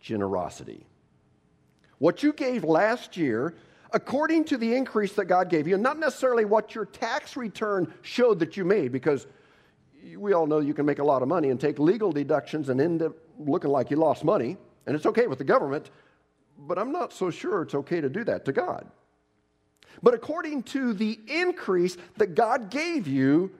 generosity? 0.00 0.86
What 1.98 2.22
you 2.22 2.32
gave 2.32 2.64
last 2.64 3.16
year, 3.16 3.54
according 3.92 4.44
to 4.46 4.56
the 4.56 4.74
increase 4.74 5.12
that 5.14 5.26
God 5.26 5.48
gave 5.48 5.66
you, 5.66 5.74
and 5.74 5.82
not 5.82 5.98
necessarily 5.98 6.44
what 6.44 6.74
your 6.74 6.84
tax 6.84 7.36
return 7.36 7.92
showed 8.02 8.40
that 8.40 8.56
you 8.56 8.64
made, 8.64 8.92
because 8.92 9.26
we 10.16 10.32
all 10.32 10.46
know 10.46 10.58
you 10.58 10.74
can 10.74 10.86
make 10.86 10.98
a 10.98 11.04
lot 11.04 11.22
of 11.22 11.28
money 11.28 11.50
and 11.50 11.60
take 11.60 11.78
legal 11.78 12.12
deductions 12.12 12.68
and 12.68 12.80
end 12.80 13.02
up 13.02 13.14
looking 13.38 13.70
like 13.70 13.90
you 13.90 13.96
lost 13.96 14.24
money, 14.24 14.56
and 14.86 14.94
it's 14.94 15.06
okay 15.06 15.26
with 15.26 15.38
the 15.38 15.44
government, 15.44 15.90
but 16.58 16.78
I'm 16.78 16.92
not 16.92 17.12
so 17.12 17.30
sure 17.30 17.62
it's 17.62 17.74
okay 17.74 18.00
to 18.00 18.08
do 18.08 18.24
that 18.24 18.44
to 18.46 18.52
God. 18.52 18.86
But 20.02 20.14
according 20.14 20.64
to 20.64 20.92
the 20.92 21.18
increase 21.26 21.96
that 22.16 22.34
God 22.34 22.70
gave 22.70 23.06
you, 23.06 23.50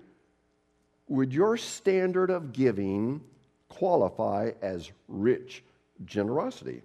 would 1.08 1.32
your 1.32 1.56
standard 1.56 2.30
of 2.30 2.52
giving 2.52 3.22
qualify 3.68 4.52
as 4.60 4.90
rich 5.08 5.62
generosity? 6.04 6.82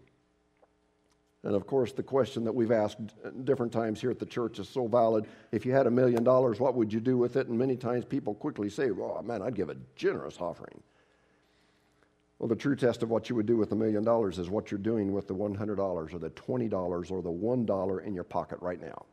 And 1.43 1.55
of 1.55 1.65
course, 1.65 1.91
the 1.91 2.03
question 2.03 2.43
that 2.43 2.53
we've 2.53 2.71
asked 2.71 2.99
different 3.45 3.71
times 3.71 3.99
here 3.99 4.11
at 4.11 4.19
the 4.19 4.25
church 4.27 4.59
is 4.59 4.69
so 4.69 4.87
valid. 4.87 5.25
If 5.51 5.65
you 5.65 5.71
had 5.71 5.87
a 5.87 5.91
million 5.91 6.23
dollars, 6.23 6.59
what 6.59 6.75
would 6.75 6.93
you 6.93 6.99
do 6.99 7.17
with 7.17 7.35
it? 7.35 7.47
And 7.47 7.57
many 7.57 7.75
times 7.75 8.05
people 8.05 8.35
quickly 8.35 8.69
say, 8.69 8.91
oh 8.91 9.21
man, 9.23 9.41
I'd 9.41 9.55
give 9.55 9.69
a 9.69 9.75
generous 9.95 10.37
offering. 10.39 10.83
Well, 12.41 12.47
the 12.47 12.55
true 12.55 12.75
test 12.75 13.03
of 13.03 13.11
what 13.11 13.29
you 13.29 13.35
would 13.35 13.45
do 13.45 13.55
with 13.55 13.71
a 13.71 13.75
million 13.75 14.03
dollars 14.03 14.39
is 14.39 14.49
what 14.49 14.71
you're 14.71 14.79
doing 14.79 15.13
with 15.13 15.27
the 15.27 15.35
$100 15.35 15.77
or 15.77 16.17
the 16.17 16.31
$20 16.31 17.11
or 17.11 17.21
the 17.21 17.29
$1 17.29 18.03
in 18.03 18.15
your 18.15 18.23
pocket 18.23 18.57
right 18.61 18.81
now. 18.81 19.05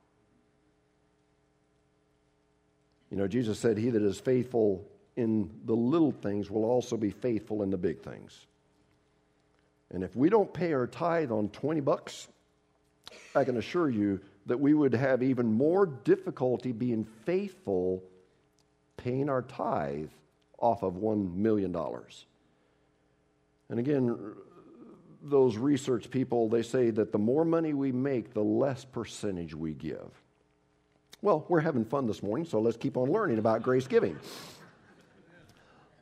You 3.11 3.19
know, 3.19 3.29
Jesus 3.29 3.59
said, 3.59 3.77
He 3.77 3.91
that 3.91 4.01
is 4.01 4.19
faithful 4.19 4.83
in 5.15 5.51
the 5.67 5.75
little 5.75 6.11
things 6.11 6.51
will 6.51 6.65
also 6.65 6.97
be 6.97 7.11
faithful 7.11 7.63
in 7.63 7.69
the 7.69 7.77
big 7.77 8.01
things. 8.01 8.47
And 9.91 10.03
if 10.03 10.17
we 10.17 10.31
don't 10.31 10.51
pay 10.55 10.73
our 10.73 10.87
tithe 10.87 11.31
on 11.31 11.51
20 11.51 11.81
bucks, 11.81 12.29
I 13.35 13.45
can 13.45 13.59
assure 13.59 13.91
you 13.91 14.21
that 14.47 14.59
we 14.59 14.73
would 14.73 14.95
have 14.95 15.23
even 15.23 15.53
more 15.53 15.85
difficulty 15.85 16.73
being 16.73 17.05
faithful 17.27 18.03
paying 18.97 19.29
our 19.29 19.43
tithe 19.43 20.09
off 20.59 20.83
of 20.83 20.95
$1 20.95 21.35
million. 21.35 21.77
And 23.71 23.79
again, 23.79 24.35
those 25.23 25.57
research 25.57 26.11
people, 26.11 26.49
they 26.49 26.63
say 26.63 26.91
that 26.91 27.13
the 27.13 27.19
more 27.19 27.45
money 27.45 27.75
we 27.75 27.93
make, 27.93 28.33
the 28.33 28.43
less 28.43 28.85
percentage 28.85 29.55
we 29.55 29.75
give. 29.75 30.11
Well, 31.21 31.45
we're 31.49 31.61
having 31.61 31.85
fun 31.85 32.07
this 32.07 32.23
morning, 32.23 32.47
so 32.47 32.61
let's 32.61 32.77
keep 32.77 32.97
on 32.97 33.11
learning 33.11 33.39
about 33.39 33.63
grace 33.63 33.87
giving. 33.87 34.19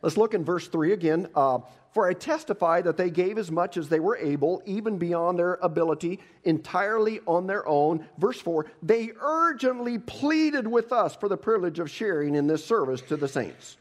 Let's 0.03 0.17
look 0.17 0.35
in 0.35 0.45
verse 0.45 0.69
3 0.69 0.93
again. 0.93 1.29
Uh, 1.35 1.61
For 1.93 2.07
I 2.07 2.13
testify 2.13 2.83
that 2.83 2.99
they 2.99 3.09
gave 3.09 3.39
as 3.39 3.51
much 3.51 3.79
as 3.79 3.89
they 3.89 3.99
were 3.99 4.17
able, 4.19 4.63
even 4.67 4.99
beyond 4.99 5.39
their 5.39 5.55
ability, 5.55 6.21
entirely 6.45 7.21
on 7.27 7.47
their 7.47 7.67
own. 7.67 8.07
Verse 8.19 8.39
4 8.39 8.67
They 8.83 9.11
urgently 9.19 9.99
pleaded 9.99 10.67
with 10.67 10.93
us 10.93 11.17
for 11.17 11.29
the 11.29 11.39
privilege 11.39 11.79
of 11.79 11.91
sharing 11.91 12.35
in 12.35 12.47
this 12.47 12.65
service 12.65 13.01
to 13.09 13.17
the 13.17 13.27
saints. 13.27 13.79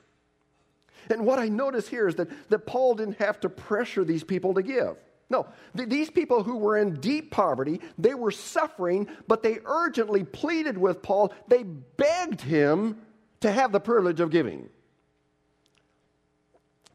And 1.10 1.26
what 1.26 1.40
I 1.40 1.48
notice 1.48 1.88
here 1.88 2.08
is 2.08 2.16
that, 2.16 2.30
that 2.50 2.66
Paul 2.66 2.96
didn't 2.96 3.18
have 3.18 3.40
to 3.42 3.50
pressure 3.50 4.04
these 4.04 4.24
people 4.24 4.54
to 4.54 4.64
give. 4.64 4.98
No, 5.30 5.48
th- 5.76 5.90
these 5.90 6.10
people 6.10 6.44
who 6.44 6.58
were 6.58 6.78
in 6.78 6.96
deep 6.96 7.32
poverty, 7.32 7.82
they 7.98 8.14
were 8.14 8.32
suffering, 8.32 9.08
but 9.28 9.42
they 9.42 9.60
urgently 9.66 10.24
pleaded 10.24 10.78
with 10.78 11.02
Paul. 11.02 11.34
They 11.48 11.64
begged 11.64 12.42
him 12.42 13.02
to 13.42 13.52
have 13.52 13.72
the 13.72 13.80
privilege 13.80 14.20
of 14.20 14.30
giving. 14.30 14.70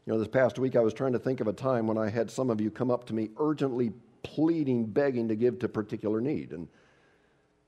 You 0.05 0.13
know, 0.13 0.19
this 0.19 0.27
past 0.27 0.57
week 0.57 0.75
I 0.75 0.81
was 0.81 0.93
trying 0.93 1.13
to 1.13 1.19
think 1.19 1.41
of 1.41 1.47
a 1.47 1.53
time 1.53 1.87
when 1.87 1.97
I 1.97 2.09
had 2.09 2.31
some 2.31 2.49
of 2.49 2.59
you 2.59 2.71
come 2.71 2.89
up 2.89 3.05
to 3.07 3.13
me 3.13 3.29
urgently 3.37 3.91
pleading, 4.23 4.85
begging 4.85 5.27
to 5.27 5.35
give 5.35 5.59
to 5.59 5.69
particular 5.69 6.21
need. 6.21 6.51
And, 6.51 6.67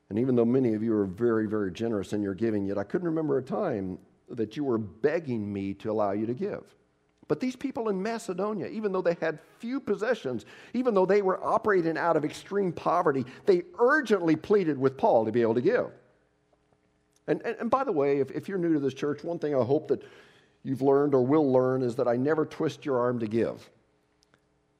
and 0.09 0.17
even 0.17 0.35
though 0.35 0.45
many 0.45 0.73
of 0.73 0.83
you 0.83 0.95
are 0.95 1.05
very, 1.05 1.45
very 1.45 1.71
generous 1.71 2.13
in 2.13 2.21
your 2.21 2.33
giving, 2.33 2.65
yet 2.65 2.77
I 2.77 2.83
couldn't 2.83 3.07
remember 3.07 3.37
a 3.37 3.43
time 3.43 3.99
that 4.29 4.57
you 4.57 4.63
were 4.63 4.77
begging 4.77 5.51
me 5.51 5.73
to 5.75 5.91
allow 5.91 6.11
you 6.11 6.25
to 6.25 6.33
give. 6.33 6.63
But 7.27 7.39
these 7.39 7.55
people 7.55 7.89
in 7.89 8.01
Macedonia, 8.01 8.67
even 8.67 8.91
though 8.91 9.01
they 9.01 9.17
had 9.19 9.39
few 9.59 9.79
possessions, 9.79 10.45
even 10.73 10.93
though 10.93 11.05
they 11.05 11.21
were 11.21 11.43
operating 11.43 11.97
out 11.97 12.17
of 12.17 12.25
extreme 12.25 12.71
poverty, 12.71 13.25
they 13.45 13.63
urgently 13.79 14.35
pleaded 14.35 14.77
with 14.77 14.97
Paul 14.97 15.25
to 15.25 15.31
be 15.31 15.41
able 15.41 15.55
to 15.55 15.61
give. 15.61 15.91
And, 17.27 17.41
and, 17.43 17.55
and, 17.59 17.71
by 17.71 17.85
the 17.85 17.91
way, 17.91 18.19
if, 18.19 18.31
if 18.31 18.49
you're 18.49 18.57
new 18.57 18.73
to 18.73 18.79
this 18.79 18.93
church, 18.93 19.23
one 19.23 19.39
thing 19.39 19.55
I 19.55 19.63
hope 19.63 19.87
that 19.87 20.03
you've 20.63 20.81
learned 20.81 21.13
or 21.13 21.25
will 21.25 21.49
learn 21.51 21.81
is 21.81 21.95
that 21.95 22.07
I 22.07 22.17
never 22.17 22.45
twist 22.45 22.85
your 22.85 22.99
arm 22.99 23.19
to 23.19 23.27
give. 23.27 23.69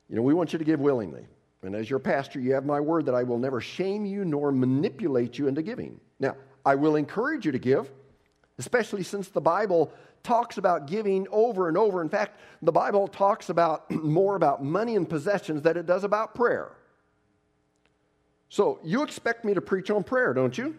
You 0.10 0.18
know, 0.18 0.22
we 0.22 0.34
want 0.34 0.52
you 0.52 0.60
to 0.60 0.66
give 0.66 0.82
willingly. 0.82 1.26
And 1.62 1.74
as 1.76 1.90
your 1.90 2.00
pastor, 2.00 2.42
you 2.42 2.54
have 2.54 2.66
my 2.66 2.82
word 2.82 3.06
that 3.06 3.16
I 3.16 3.24
will 3.24 3.38
never 3.38 3.62
shame 3.62 4.06
you 4.06 4.26
nor 4.26 4.52
manipulate 4.52 5.40
you 5.40 5.48
into 5.48 5.62
giving. 5.62 6.00
Now, 6.20 6.36
I 6.66 6.76
will 6.76 6.98
encourage 6.98 7.46
you 7.46 7.54
to 7.54 7.60
give, 7.60 7.90
especially 8.64 9.04
since 9.04 9.28
the 9.28 9.42
Bible 9.42 9.92
talks 10.24 10.58
about 10.58 10.88
giving 10.88 11.28
over 11.32 11.68
and 11.68 11.78
over. 11.78 12.02
In 12.02 12.08
fact, 12.08 12.40
the 12.62 12.72
Bible 12.72 13.10
talks 13.10 13.50
about 13.50 13.92
more 13.92 14.38
about 14.38 14.64
money 14.64 14.96
and 14.96 15.08
possessions 15.10 15.62
than 15.62 15.76
it 15.76 15.86
does 15.86 16.06
about 16.06 16.34
prayer. 16.34 16.72
So, 18.48 18.80
you 18.84 19.04
expect 19.04 19.44
me 19.44 19.54
to 19.54 19.62
preach 19.62 19.90
on 19.90 20.04
prayer, 20.04 20.34
don't 20.34 20.58
you? 20.58 20.78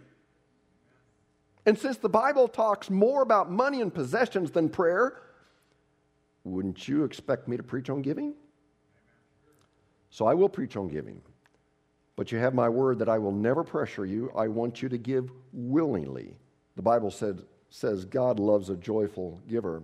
And 1.67 1.79
since 1.79 1.99
the 1.99 2.09
Bible 2.09 2.49
talks 2.49 2.89
more 2.89 3.21
about 3.21 3.51
money 3.51 3.83
and 3.83 3.93
possessions 3.93 4.51
than 4.51 4.71
prayer, 4.71 5.21
wouldn't 6.45 6.89
you 6.89 7.05
expect 7.05 7.49
me 7.49 7.59
to 7.59 7.63
preach 7.63 7.91
on 7.91 8.01
giving? 8.01 8.35
So 10.09 10.27
I 10.27 10.33
will 10.35 10.49
preach 10.49 10.77
on 10.77 10.89
giving. 10.89 11.21
But 12.17 12.31
you 12.31 12.39
have 12.39 12.55
my 12.55 12.69
word 12.69 12.99
that 13.01 13.09
I 13.09 13.19
will 13.19 13.33
never 13.33 13.65
pressure 13.65 14.07
you. 14.07 14.31
I 14.37 14.49
want 14.49 14.81
you 14.81 14.89
to 14.89 14.99
give 14.99 15.31
willingly. 15.53 16.37
The 16.77 16.83
Bible 16.83 17.11
said, 17.11 17.43
says 17.75 18.05
God 18.05 18.39
loves 18.39 18.71
a 18.71 18.77
joyful 18.77 19.41
giver. 19.49 19.83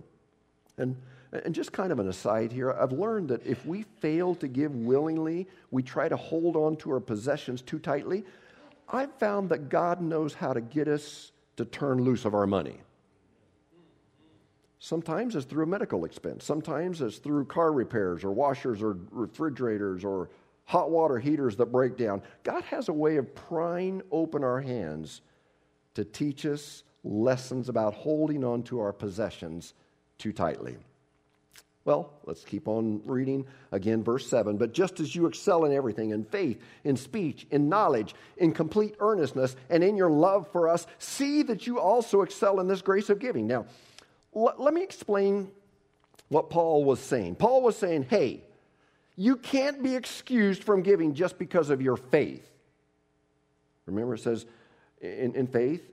And, 0.77 0.95
and 1.33 1.53
just 1.53 1.73
kind 1.73 1.91
of 1.91 1.99
an 1.99 2.07
aside 2.07 2.49
here, 2.49 2.71
I've 2.71 2.93
learned 2.93 3.27
that 3.27 3.45
if 3.45 3.65
we 3.65 3.83
fail 3.99 4.33
to 4.35 4.47
give 4.47 4.73
willingly, 4.73 5.45
we 5.71 5.83
try 5.83 6.07
to 6.07 6.15
hold 6.15 6.55
on 6.55 6.77
to 6.77 6.91
our 6.91 7.01
possessions 7.01 7.61
too 7.61 7.79
tightly. 7.79 8.23
I've 8.87 9.13
found 9.15 9.49
that 9.49 9.67
God 9.67 9.99
knows 9.99 10.33
how 10.33 10.53
to 10.53 10.61
get 10.61 10.87
us 10.87 11.33
to 11.57 11.65
turn 11.65 12.01
loose 12.01 12.23
of 12.23 12.33
our 12.33 12.47
money. 12.47 12.77
Sometimes 14.79 15.35
it's 15.35 15.45
through 15.45 15.63
a 15.63 15.67
medical 15.67 16.05
expense. 16.05 16.45
Sometimes 16.45 17.01
it's 17.01 17.17
through 17.17 17.43
car 17.43 17.73
repairs 17.73 18.23
or 18.23 18.31
washers 18.31 18.81
or 18.81 18.97
refrigerators 19.11 20.05
or 20.05 20.29
hot 20.63 20.91
water 20.91 21.19
heaters 21.19 21.57
that 21.57 21.73
break 21.73 21.97
down. 21.97 22.21
God 22.43 22.63
has 22.63 22.87
a 22.87 22.93
way 22.93 23.17
of 23.17 23.35
prying 23.35 24.01
open 24.13 24.45
our 24.45 24.61
hands 24.61 25.19
to 25.95 26.05
teach 26.05 26.45
us 26.45 26.83
lessons 27.03 27.69
about 27.69 27.93
holding 27.93 28.43
on 28.43 28.63
to 28.63 28.79
our 28.79 28.93
possessions 28.93 29.73
too 30.17 30.31
tightly. 30.31 30.77
Well, 31.83 32.13
let's 32.25 32.45
keep 32.45 32.67
on 32.67 33.01
reading 33.05 33.47
again, 33.71 34.03
verse 34.03 34.27
7. 34.27 34.57
But 34.57 34.71
just 34.71 34.99
as 34.99 35.15
you 35.15 35.25
excel 35.25 35.65
in 35.65 35.73
everything, 35.73 36.11
in 36.11 36.25
faith, 36.25 36.61
in 36.83 36.95
speech, 36.95 37.47
in 37.49 37.69
knowledge, 37.69 38.13
in 38.37 38.51
complete 38.53 38.95
earnestness, 38.99 39.55
and 39.69 39.83
in 39.83 39.97
your 39.97 40.11
love 40.11 40.47
for 40.51 40.69
us, 40.69 40.85
see 40.99 41.41
that 41.43 41.65
you 41.65 41.79
also 41.79 42.21
excel 42.21 42.59
in 42.59 42.67
this 42.67 42.83
grace 42.83 43.09
of 43.09 43.17
giving. 43.17 43.47
Now, 43.47 43.65
l- 44.35 44.53
let 44.59 44.75
me 44.75 44.83
explain 44.83 45.49
what 46.29 46.51
Paul 46.51 46.85
was 46.85 46.99
saying. 46.99 47.35
Paul 47.35 47.63
was 47.63 47.75
saying, 47.75 48.03
hey, 48.09 48.43
you 49.15 49.35
can't 49.35 49.81
be 49.81 49.95
excused 49.95 50.63
from 50.63 50.83
giving 50.83 51.15
just 51.15 51.39
because 51.39 51.71
of 51.71 51.81
your 51.81 51.97
faith. 51.97 52.47
Remember, 53.87 54.13
it 54.13 54.19
says 54.19 54.45
in, 55.01 55.33
in 55.35 55.47
faith, 55.47 55.83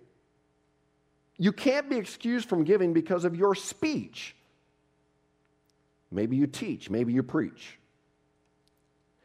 you 1.39 1.53
can't 1.53 1.89
be 1.89 1.97
excused 1.97 2.49
from 2.49 2.65
giving 2.65 2.93
because 2.93 3.25
of 3.25 3.37
your 3.37 3.55
speech. 3.55 4.35
Maybe 6.11 6.37
you 6.37 6.47
teach, 6.47 6.91
maybe 6.91 7.13
you 7.13 7.23
preach. 7.23 7.79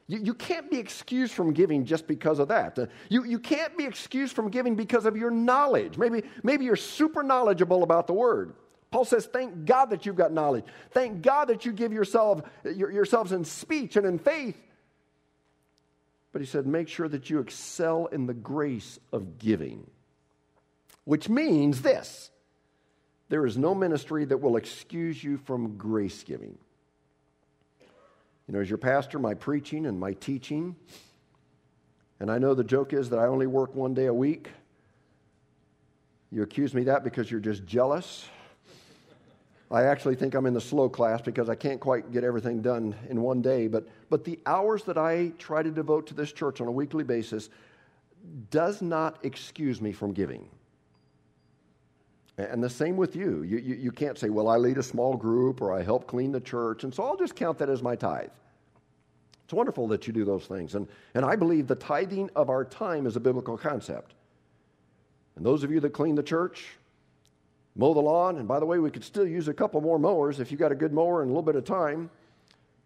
You, 0.08 0.19
you 0.19 0.34
can't 0.34 0.69
be 0.69 0.78
excused 0.78 1.34
from 1.34 1.54
giving 1.54 1.86
just 1.86 2.08
because 2.08 2.39
of 2.39 2.49
that. 2.49 2.78
Uh, 2.78 2.88
you, 3.10 3.23
you 3.23 3.39
can't 3.39 3.78
be 3.78 3.86
excused 3.86 4.36
from 4.36 4.49
giving 4.49 4.76
because 4.76 5.06
of 5.06 5.15
your 5.15 5.32
knowledge. 5.32 5.97
Maybe, 5.97 6.23
maybe 6.43 6.65
you're 6.65 6.76
super 6.76 7.23
knowledgeable 7.23 7.84
about 7.84 8.08
the 8.08 8.13
word. 8.13 8.54
Paul 8.91 9.06
says, 9.06 9.26
Thank 9.26 9.65
God 9.65 9.89
that 9.91 10.06
you've 10.06 10.17
got 10.17 10.34
knowledge. 10.34 10.65
Thank 10.91 11.21
God 11.21 11.45
that 11.45 11.65
you 11.65 11.71
give 11.71 11.93
yourself, 11.93 12.41
your, 12.63 12.91
yourselves 12.91 13.32
in 13.32 13.45
speech 13.45 13.95
and 13.95 14.06
in 14.06 14.19
faith. 14.19 14.58
But 16.32 16.41
he 16.41 16.45
said, 16.45 16.67
Make 16.67 16.89
sure 16.89 17.08
that 17.08 17.30
you 17.30 17.39
excel 17.39 18.08
in 18.08 18.28
the 18.28 18.34
grace 18.34 18.99
of 19.13 19.39
giving, 19.39 19.89
which 21.06 21.30
means 21.30 21.82
this 21.82 22.32
there 23.30 23.46
is 23.46 23.58
no 23.58 23.74
ministry 23.74 24.26
that 24.26 24.38
will 24.38 24.58
excuse 24.58 25.24
you 25.24 25.38
from 25.38 25.76
grace 25.78 26.24
giving. 26.24 26.58
You 28.48 28.54
know, 28.54 28.60
as 28.60 28.70
your 28.70 28.78
pastor, 28.78 29.18
my 29.18 29.34
preaching 29.34 29.86
and 29.86 30.00
my 30.00 30.13
teaching, 30.13 30.76
and 32.20 32.30
I 32.30 32.38
know 32.38 32.54
the 32.54 32.63
joke 32.63 32.94
is 32.94 33.10
that 33.10 33.18
I 33.18 33.26
only 33.26 33.48
work 33.48 33.74
one 33.74 33.94
day 33.94 34.06
a 34.06 34.13
week. 34.13 34.50
You 36.32 36.44
accuse 36.44 36.74
me 36.74 36.84
that 36.84 37.04
because 37.04 37.32
you're 37.32 37.39
just 37.39 37.66
jealous. 37.66 38.26
I 39.72 39.86
actually 39.86 40.16
think 40.16 40.36
I'm 40.36 40.46
in 40.46 40.54
the 40.54 40.62
slow 40.62 40.88
class 40.88 41.22
because 41.22 41.50
I 41.50 41.56
can't 41.56 41.80
quite 41.80 42.12
get 42.12 42.24
everything 42.24 42.62
done 42.62 42.96
in 43.10 43.22
one 43.22 43.42
day. 43.42 43.68
But, 43.68 43.88
but 44.10 44.24
the 44.24 44.39
hours 44.46 44.84
that 44.84 44.98
I 44.98 45.32
try 45.39 45.63
to 45.63 45.72
devote 45.72 46.06
to 46.08 46.13
this 46.13 46.32
church 46.32 46.62
on 46.62 46.68
a 46.68 46.72
weekly 46.72 47.04
basis 47.04 47.50
does 48.52 48.82
not 48.82 49.18
excuse 49.24 49.82
me 49.82 49.92
from 49.92 50.13
giving. 50.13 50.48
And 52.38 52.63
the 52.63 52.69
same 52.69 52.98
with 52.98 53.15
you. 53.15 53.43
You, 53.43 53.58
you. 53.58 53.76
you 53.76 53.91
can't 53.91 54.17
say, 54.17 54.30
well, 54.30 54.48
I 54.48 54.58
lead 54.58 54.78
a 54.78 54.84
small 54.84 55.15
group 55.15 55.62
or 55.62 55.72
I 55.72 55.84
help 55.84 56.08
clean 56.08 56.32
the 56.32 56.41
church, 56.41 56.84
and 56.84 56.93
so 56.93 57.04
I'll 57.04 57.17
just 57.17 57.36
count 57.36 57.60
that 57.60 57.69
as 57.69 57.84
my 57.84 57.96
tithe. 57.96 58.32
It's 59.46 59.54
wonderful 59.54 59.88
that 59.89 60.08
you 60.08 60.13
do 60.13 60.26
those 60.26 60.46
things. 60.46 60.74
And, 60.74 60.88
and 61.13 61.26
I 61.26 61.36
believe 61.36 61.67
the 61.67 61.76
tithing 61.76 62.30
of 62.36 62.50
our 62.50 62.65
time 62.65 63.06
is 63.06 63.15
a 63.15 63.19
biblical 63.19 63.58
concept. 63.58 64.13
And 65.36 65.46
those 65.46 65.63
of 65.63 65.72
you 65.72 65.80
that 65.82 65.91
clean 65.91 66.15
the 66.15 66.24
church, 66.24 66.65
mow 67.76 67.93
the 67.93 68.00
lawn, 68.00 68.38
and 68.38 68.48
by 68.48 68.60
the 68.60 68.65
way, 68.65 68.80
we 68.80 68.89
could 68.89 69.04
still 69.04 69.28
use 69.28 69.48
a 69.48 69.54
couple 69.54 69.82
more 69.82 70.00
mowers 70.00 70.39
if 70.39 70.52
you 70.52 70.58
got 70.58 70.72
a 70.72 70.76
good 70.76 70.93
mower 70.93 71.22
and 71.22 71.30
a 71.30 71.34
little 71.34 71.43
bit 71.43 71.56
of 71.56 71.65
time. 71.65 72.10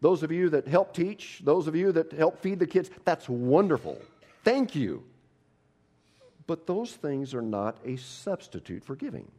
Those 0.01 0.23
of 0.23 0.31
you 0.31 0.49
that 0.49 0.67
help 0.67 0.93
teach, 0.93 1.41
those 1.43 1.67
of 1.67 1.75
you 1.75 1.91
that 1.93 2.11
help 2.11 2.39
feed 2.39 2.59
the 2.59 2.67
kids, 2.67 2.89
that's 3.05 3.27
wonderful. 3.29 3.99
Thank 4.43 4.75
you. 4.75 5.03
But 6.47 6.67
those 6.67 6.93
things 6.93 7.33
are 7.33 7.41
not 7.41 7.77
a 7.85 7.97
substitute 7.97 8.83
for 8.83 8.95
giving. 8.95 9.29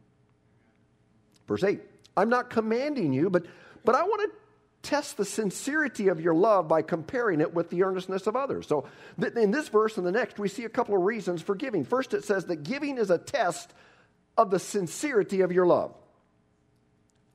Verse 1.49 1.63
8 1.63 1.81
I'm 2.15 2.29
not 2.29 2.49
commanding 2.49 3.11
you, 3.11 3.29
but, 3.29 3.45
but 3.83 3.95
I 3.95 4.03
want 4.03 4.31
to 4.31 4.37
test 4.89 5.17
the 5.17 5.25
sincerity 5.25 6.07
of 6.07 6.21
your 6.21 6.33
love 6.33 6.69
by 6.69 6.81
comparing 6.81 7.41
it 7.41 7.53
with 7.53 7.69
the 7.69 7.83
earnestness 7.83 8.27
of 8.27 8.35
others. 8.37 8.67
So, 8.67 8.87
th- 9.19 9.33
in 9.33 9.51
this 9.51 9.67
verse 9.67 9.97
and 9.97 10.05
the 10.05 10.11
next, 10.11 10.39
we 10.39 10.47
see 10.47 10.63
a 10.63 10.69
couple 10.69 10.95
of 10.95 11.01
reasons 11.01 11.41
for 11.41 11.55
giving. 11.55 11.83
First, 11.83 12.13
it 12.13 12.23
says 12.23 12.45
that 12.45 12.63
giving 12.63 12.97
is 12.97 13.09
a 13.09 13.17
test 13.17 13.73
of 14.37 14.51
the 14.51 14.59
sincerity 14.59 15.41
of 15.41 15.51
your 15.51 15.65
love. 15.65 15.93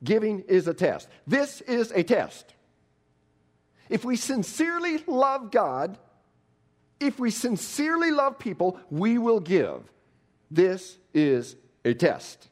Giving 0.03 0.41
is 0.47 0.67
a 0.67 0.73
test. 0.73 1.07
This 1.27 1.61
is 1.61 1.91
a 1.91 2.03
test. 2.03 2.53
If 3.89 4.03
we 4.05 4.15
sincerely 4.15 5.03
love 5.05 5.51
God, 5.51 5.97
if 6.99 7.19
we 7.19 7.31
sincerely 7.31 8.11
love 8.11 8.39
people, 8.39 8.79
we 8.89 9.17
will 9.17 9.39
give. 9.39 9.83
This 10.49 10.97
is 11.13 11.55
a 11.83 11.93
test. 11.93 12.47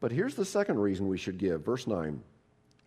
But 0.00 0.12
here's 0.12 0.34
the 0.34 0.44
second 0.44 0.78
reason 0.78 1.08
we 1.08 1.18
should 1.18 1.38
give. 1.38 1.64
Verse 1.64 1.86
9 1.86 2.22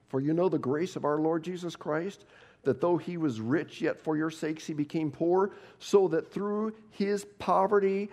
For 0.08 0.22
you 0.22 0.34
know 0.34 0.50
the 0.50 0.60
grace 0.60 0.96
of 0.96 1.06
our 1.06 1.20
Lord 1.20 1.44
Jesus 1.44 1.76
Christ, 1.76 2.26
that 2.64 2.82
though 2.82 2.98
he 2.98 3.18
was 3.18 3.42
rich, 3.42 3.82
yet 3.82 4.00
for 4.00 4.16
your 4.16 4.30
sakes 4.30 4.66
he 4.66 4.74
became 4.74 5.12
poor, 5.12 5.52
so 5.80 6.08
that 6.10 6.32
through 6.32 6.74
his 6.92 7.26
poverty 7.40 8.10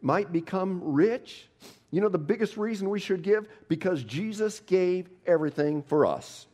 might 0.00 0.32
become 0.32 0.80
rich. 0.82 1.48
You 1.90 2.00
know 2.00 2.08
the 2.08 2.18
biggest 2.18 2.56
reason 2.56 2.90
we 2.90 3.00
should 3.00 3.22
give? 3.22 3.48
Because 3.68 4.02
Jesus 4.02 4.60
gave 4.60 5.08
everything 5.26 5.82
for 5.82 6.06
us. 6.06 6.46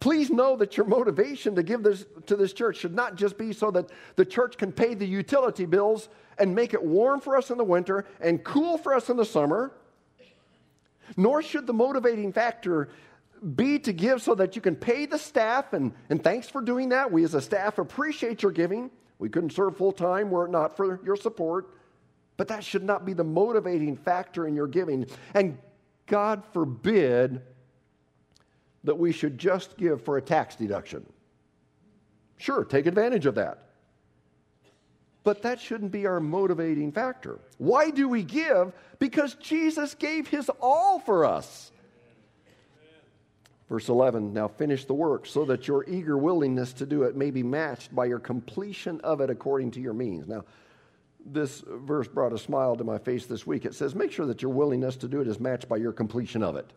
Please 0.00 0.30
know 0.30 0.56
that 0.56 0.76
your 0.76 0.86
motivation 0.86 1.56
to 1.56 1.62
give 1.62 1.82
this 1.82 2.06
to 2.26 2.36
this 2.36 2.52
church 2.52 2.76
should 2.76 2.94
not 2.94 3.16
just 3.16 3.36
be 3.36 3.52
so 3.52 3.70
that 3.72 3.90
the 4.16 4.24
church 4.24 4.56
can 4.56 4.70
pay 4.70 4.94
the 4.94 5.06
utility 5.06 5.64
bills 5.64 6.08
and 6.38 6.54
make 6.54 6.72
it 6.72 6.82
warm 6.82 7.20
for 7.20 7.36
us 7.36 7.50
in 7.50 7.58
the 7.58 7.64
winter 7.64 8.04
and 8.20 8.44
cool 8.44 8.78
for 8.78 8.94
us 8.94 9.10
in 9.10 9.16
the 9.16 9.24
summer. 9.24 9.72
Nor 11.16 11.42
should 11.42 11.66
the 11.66 11.72
motivating 11.72 12.32
factor 12.32 12.88
be 13.54 13.78
to 13.80 13.92
give 13.92 14.20
so 14.22 14.34
that 14.34 14.56
you 14.56 14.62
can 14.62 14.74
pay 14.74 15.06
the 15.06 15.18
staff, 15.18 15.72
and, 15.72 15.92
and 16.10 16.22
thanks 16.22 16.48
for 16.48 16.60
doing 16.60 16.88
that. 16.90 17.10
We 17.10 17.24
as 17.24 17.34
a 17.34 17.40
staff 17.40 17.78
appreciate 17.78 18.42
your 18.42 18.52
giving. 18.52 18.90
We 19.18 19.28
couldn't 19.28 19.50
serve 19.50 19.76
full 19.76 19.92
time 19.92 20.30
were 20.30 20.46
it 20.46 20.50
not 20.50 20.76
for 20.76 21.00
your 21.04 21.16
support. 21.16 21.70
But 22.36 22.48
that 22.48 22.62
should 22.62 22.84
not 22.84 23.04
be 23.04 23.12
the 23.12 23.24
motivating 23.24 23.96
factor 23.96 24.46
in 24.46 24.54
your 24.54 24.68
giving. 24.68 25.06
And 25.34 25.58
God 26.06 26.44
forbid 26.52 27.42
that 28.84 28.94
we 28.96 29.12
should 29.12 29.38
just 29.38 29.76
give 29.76 30.02
for 30.02 30.16
a 30.16 30.22
tax 30.22 30.54
deduction. 30.54 31.04
Sure, 32.36 32.64
take 32.64 32.86
advantage 32.86 33.26
of 33.26 33.34
that. 33.34 33.67
But 35.24 35.42
that 35.42 35.60
shouldn't 35.60 35.92
be 35.92 36.06
our 36.06 36.20
motivating 36.20 36.92
factor. 36.92 37.38
Why 37.58 37.90
do 37.90 38.08
we 38.08 38.22
give? 38.22 38.72
Because 38.98 39.34
Jesus 39.34 39.94
gave 39.94 40.28
his 40.28 40.50
all 40.60 41.00
for 41.00 41.24
us. 41.24 41.72
Verse 43.68 43.88
11 43.88 44.32
Now 44.32 44.48
finish 44.48 44.84
the 44.84 44.94
work 44.94 45.26
so 45.26 45.44
that 45.46 45.68
your 45.68 45.84
eager 45.88 46.16
willingness 46.16 46.72
to 46.74 46.86
do 46.86 47.02
it 47.02 47.16
may 47.16 47.30
be 47.30 47.42
matched 47.42 47.94
by 47.94 48.06
your 48.06 48.18
completion 48.18 49.00
of 49.02 49.20
it 49.20 49.30
according 49.30 49.72
to 49.72 49.80
your 49.80 49.92
means. 49.92 50.26
Now, 50.26 50.44
this 51.24 51.62
verse 51.66 52.08
brought 52.08 52.32
a 52.32 52.38
smile 52.38 52.76
to 52.76 52.84
my 52.84 52.98
face 52.98 53.26
this 53.26 53.46
week. 53.46 53.64
It 53.64 53.74
says, 53.74 53.94
Make 53.94 54.12
sure 54.12 54.26
that 54.26 54.40
your 54.40 54.50
willingness 54.50 54.96
to 54.98 55.08
do 55.08 55.20
it 55.20 55.28
is 55.28 55.38
matched 55.38 55.68
by 55.68 55.76
your 55.76 55.92
completion 55.92 56.42
of 56.42 56.56
it. 56.56 56.72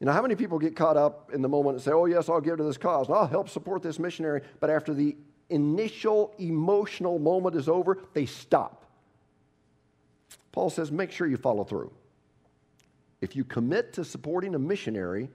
You 0.00 0.06
know, 0.06 0.12
how 0.12 0.22
many 0.22 0.36
people 0.36 0.58
get 0.58 0.76
caught 0.76 0.96
up 0.96 1.32
in 1.34 1.42
the 1.42 1.48
moment 1.48 1.74
and 1.74 1.82
say, 1.82 1.90
Oh, 1.90 2.06
yes, 2.06 2.28
I'll 2.28 2.40
give 2.40 2.56
to 2.56 2.64
this 2.64 2.78
cause, 2.78 3.10
I'll 3.10 3.26
help 3.26 3.48
support 3.48 3.82
this 3.82 3.98
missionary, 3.98 4.42
but 4.60 4.70
after 4.70 4.94
the 4.94 5.16
initial 5.50 6.34
emotional 6.38 7.18
moment 7.18 7.56
is 7.56 7.68
over, 7.68 7.98
they 8.12 8.26
stop. 8.26 8.84
Paul 10.52 10.70
says, 10.70 10.90
Make 10.90 11.12
sure 11.12 11.26
you 11.26 11.36
follow 11.36 11.64
through. 11.64 11.92
If 13.20 13.34
you 13.34 13.44
commit 13.44 13.92
to 13.94 14.04
supporting 14.04 14.54
a 14.54 14.58
missionary, 14.58 15.28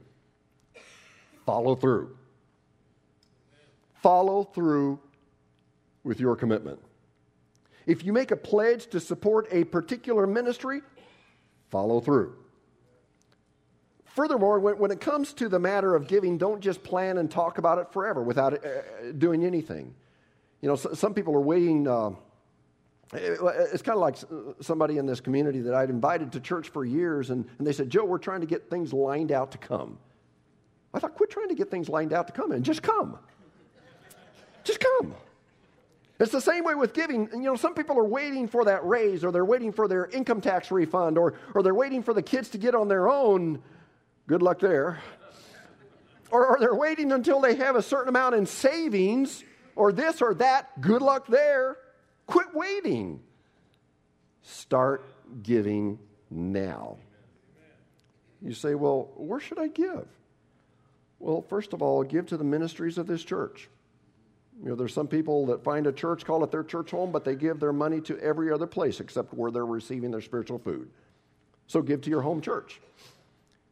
follow 1.45 1.76
through. 1.76 2.15
Follow 4.02 4.43
through 4.43 4.99
with 6.04 6.19
your 6.19 6.36
commitment. 6.36 6.80
If 7.86 8.06
you 8.06 8.13
make 8.13 8.32
a 8.32 8.38
pledge 8.38 8.88
to 8.88 8.99
support 8.99 9.47
a 9.52 9.65
particular 9.65 10.26
ministry, 10.26 10.82
follow 11.69 11.99
through. 11.99 12.36
Furthermore, 14.06 14.60
when, 14.60 14.78
when 14.78 14.91
it 14.91 15.02
comes 15.02 15.34
to 15.34 15.49
the 15.49 15.60
matter 15.60 15.95
of 15.95 16.08
giving, 16.08 16.38
don't 16.38 16.62
just 16.62 16.84
plan 16.84 17.17
and 17.17 17.30
talk 17.30 17.58
about 17.58 17.80
it 17.80 17.91
forever 17.91 18.21
without 18.21 18.54
uh, 18.54 19.12
doing 19.17 19.43
anything. 19.43 19.95
You 20.63 20.69
know, 20.69 20.78
so, 20.78 20.93
some 20.93 21.13
people 21.13 21.36
are 21.36 21.41
waiting. 21.41 21.89
Uh, 21.89 22.12
it, 23.12 23.38
it's 23.73 23.82
kind 23.84 23.97
of 23.97 23.99
like 23.99 24.15
somebody 24.62 24.97
in 24.97 25.06
this 25.06 25.19
community 25.19 25.60
that 25.60 25.73
I'd 25.73 25.89
invited 25.89 26.32
to 26.32 26.39
church 26.39 26.69
for 26.69 26.86
years, 26.86 27.32
and, 27.32 27.45
and 27.58 27.67
they 27.67 27.73
said, 27.73 27.89
Joe, 27.89 28.06
we're 28.06 28.17
trying 28.17 28.39
to 28.39 28.47
get 28.47 28.69
things 28.69 28.93
lined 28.93 29.34
out 29.34 29.52
to 29.52 29.58
come. 29.58 29.97
I 30.93 30.99
thought, 30.99 31.15
quit 31.15 31.30
trying 31.30 31.49
to 31.49 31.56
get 31.56 31.69
things 31.69 31.89
lined 31.89 32.13
out 32.13 32.28
to 32.28 32.34
come 32.34 32.54
and 32.54 32.63
just 32.63 32.82
come. 32.82 33.19
Just 34.63 34.80
come. 34.80 35.13
It's 36.17 36.32
the 36.32 36.39
same 36.39 36.63
way 36.63 36.76
with 36.76 36.93
giving. 36.93 37.28
You 37.34 37.39
know, 37.39 37.56
some 37.58 37.73
people 37.73 37.99
are 37.99 38.06
waiting 38.06 38.47
for 38.47 38.63
that 38.63 38.86
raise, 38.88 39.26
or 39.26 39.34
they're 39.34 39.43
waiting 39.43 39.73
for 39.73 39.89
their 39.89 40.06
income 40.06 40.39
tax 40.39 40.71
refund, 40.71 41.17
or, 41.17 41.34
or 41.54 41.62
they're 41.62 41.76
waiting 41.76 42.04
for 42.04 42.13
the 42.13 42.23
kids 42.23 42.47
to 42.52 42.58
get 42.58 42.73
on 42.73 42.88
their 42.88 43.10
own. 43.10 43.62
Good 44.28 44.41
luck 44.41 44.62
there. 44.62 45.02
Or, 46.32 46.56
or 46.56 46.60
they're 46.62 46.73
waiting 46.73 47.12
until 47.12 47.41
they 47.41 47.56
have 47.56 47.76
a 47.76 47.82
certain 47.82 48.08
amount 48.08 48.36
in 48.36 48.45
savings, 48.45 49.43
or 49.76 49.92
this 49.92 50.22
or 50.22 50.34
that. 50.36 50.80
Good 50.82 51.02
luck 51.02 51.28
there. 51.28 51.78
Quit 52.28 52.54
waiting. 52.54 53.20
Start 54.42 55.06
giving 55.44 56.00
now. 56.30 56.98
You 58.42 58.54
say, 58.54 58.76
well, 58.76 59.12
where 59.16 59.40
should 59.40 59.60
I 59.60 59.68
give? 59.68 60.06
Well, 61.20 61.42
first 61.42 61.72
of 61.72 61.82
all, 61.82 62.04
give 62.04 62.26
to 62.28 62.38
the 62.38 62.44
ministries 62.44 62.98
of 62.98 63.08
this 63.08 63.24
church. 63.24 63.70
You 64.62 64.70
know, 64.70 64.76
there's 64.76 64.94
some 64.94 65.08
people 65.08 65.46
that 65.48 65.64
find 65.64 65.88
a 65.88 65.92
church, 65.92 66.26
call 66.26 66.44
it 66.44 66.52
their 66.52 66.64
church 66.64 66.92
home, 66.92 67.12
but 67.12 67.24
they 67.24 67.36
give 67.36 67.60
their 67.60 67.74
money 67.74 68.02
to 68.02 68.20
every 68.20 68.52
other 68.52 68.68
place 68.68 69.00
except 69.00 69.34
where 69.34 69.50
they're 69.50 69.66
receiving 69.66 70.12
their 70.12 70.22
spiritual 70.22 70.60
food. 70.60 70.90
So 71.68 71.82
give 71.82 72.02
to 72.02 72.10
your 72.10 72.22
home 72.22 72.42
church. 72.42 72.82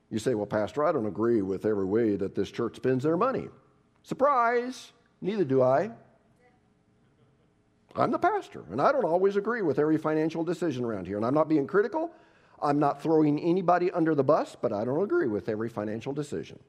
You 0.09 0.19
say, 0.19 0.33
well, 0.35 0.45
Pastor, 0.45 0.85
I 0.85 0.91
don't 0.91 1.05
agree 1.05 1.41
with 1.41 1.65
every 1.65 1.85
way 1.85 2.15
that 2.15 2.35
this 2.35 2.49
church 2.49 2.77
spends 2.77 3.03
their 3.03 3.17
money. 3.17 3.47
Surprise! 4.03 4.91
Neither 5.21 5.43
do 5.43 5.61
I. 5.61 5.91
I'm 7.95 8.11
the 8.11 8.19
pastor, 8.19 8.63
and 8.71 8.81
I 8.81 8.91
don't 8.91 9.05
always 9.05 9.35
agree 9.35 9.61
with 9.61 9.77
every 9.77 9.97
financial 9.97 10.43
decision 10.43 10.85
around 10.85 11.07
here. 11.07 11.17
And 11.17 11.25
I'm 11.25 11.33
not 11.33 11.49
being 11.49 11.67
critical. 11.67 12.11
I'm 12.61 12.79
not 12.79 13.01
throwing 13.01 13.39
anybody 13.39 13.91
under 13.91 14.15
the 14.15 14.23
bus, 14.23 14.55
but 14.59 14.71
I 14.71 14.85
don't 14.85 15.03
agree 15.03 15.27
with 15.27 15.49
every 15.49 15.67
financial 15.67 16.13
decision. 16.13 16.59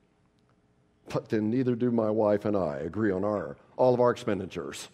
But 1.13 1.29
then 1.29 1.51
neither 1.51 1.75
do 1.75 1.91
my 1.91 2.11
wife 2.11 2.45
and 2.45 2.57
I 2.57 2.77
agree 2.79 3.13
on 3.13 3.25
our, 3.25 3.57
all 3.77 3.95
of 3.95 4.01
our 4.01 4.11
expenditures. 4.11 4.89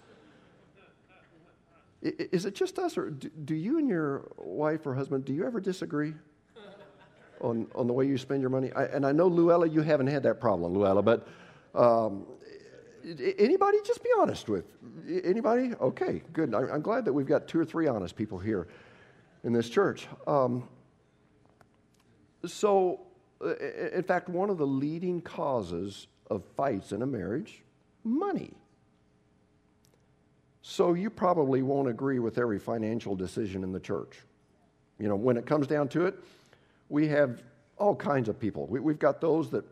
Is 2.03 2.45
it 2.45 2.55
just 2.55 2.79
us, 2.79 2.97
or 2.97 3.11
do 3.11 3.55
you 3.55 3.79
and 3.79 3.89
your 3.89 4.31
wife 4.37 4.87
or 4.87 4.95
husband, 4.95 5.25
do 5.25 5.33
you 5.33 5.45
ever 5.47 5.61
disagree 5.61 6.15
on, 7.41 7.67
on 7.75 7.87
the 7.87 7.93
way 7.93 8.07
you 8.07 8.17
spend 8.19 8.41
your 8.41 8.51
money? 8.51 8.73
I, 8.73 8.85
and 8.85 9.05
I 9.05 9.13
know, 9.13 9.27
Luella, 9.27 9.69
you 9.69 9.83
haven't 9.83 10.07
had 10.07 10.23
that 10.23 10.41
problem, 10.41 10.75
Luella, 10.75 11.03
but 11.03 11.27
um, 11.75 12.27
anybody, 13.39 13.79
just 13.85 14.03
be 14.03 14.11
honest 14.19 14.49
with. 14.49 14.65
Anybody? 15.25 15.73
Okay, 15.81 16.23
good. 16.33 16.55
I'm 16.55 16.83
glad 16.83 17.05
that 17.05 17.13
we've 17.13 17.27
got 17.27 17.49
two 17.49 17.61
or 17.61 17.65
three 17.65 17.87
honest 17.87 18.17
people 18.17 18.39
here 18.39 18.69
in 19.45 19.53
this 19.53 19.69
church. 19.69 20.07
Um, 20.27 20.69
so, 22.47 23.01
uh, 23.45 23.57
in 23.57 24.03
fact, 24.03 24.29
one 24.29 24.51
of 24.51 24.59
the 24.59 24.67
leading 24.67 25.21
causes 25.21 26.07
of 26.31 26.45
fights 26.57 26.93
in 26.93 27.03
a 27.03 27.07
marriage, 27.07 27.63
money. 28.05 28.53
So, 30.63 30.95
you 30.95 31.11
probably 31.11 31.63
won't 31.63 31.89
agree 31.89 32.19
with 32.19 32.39
every 32.39 32.59
financial 32.59 33.17
decision 33.17 33.65
in 33.65 33.73
the 33.73 33.81
church. 33.81 34.19
You 34.99 35.09
know, 35.09 35.17
when 35.17 35.37
it 35.37 35.47
comes 35.47 35.67
down 35.67 35.89
to 35.91 36.07
it, 36.07 36.19
we 36.89 37.09
have 37.09 37.43
all 37.77 37.95
kinds 37.95 38.29
of 38.29 38.39
people. 38.39 38.67
We, 38.67 38.81
we've 38.81 38.99
got 38.99 39.21
those 39.21 39.51
that 39.51 39.65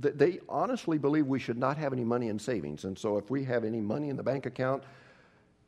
they 0.00 0.40
honestly 0.48 0.98
believe 0.98 1.26
we 1.26 1.38
should 1.38 1.58
not 1.58 1.76
have 1.76 1.92
any 1.92 2.04
money 2.04 2.28
in 2.28 2.38
savings. 2.38 2.84
And 2.84 2.98
so, 2.98 3.16
if 3.16 3.30
we 3.30 3.44
have 3.44 3.64
any 3.64 3.80
money 3.80 4.08
in 4.08 4.16
the 4.16 4.22
bank 4.22 4.46
account, 4.46 4.82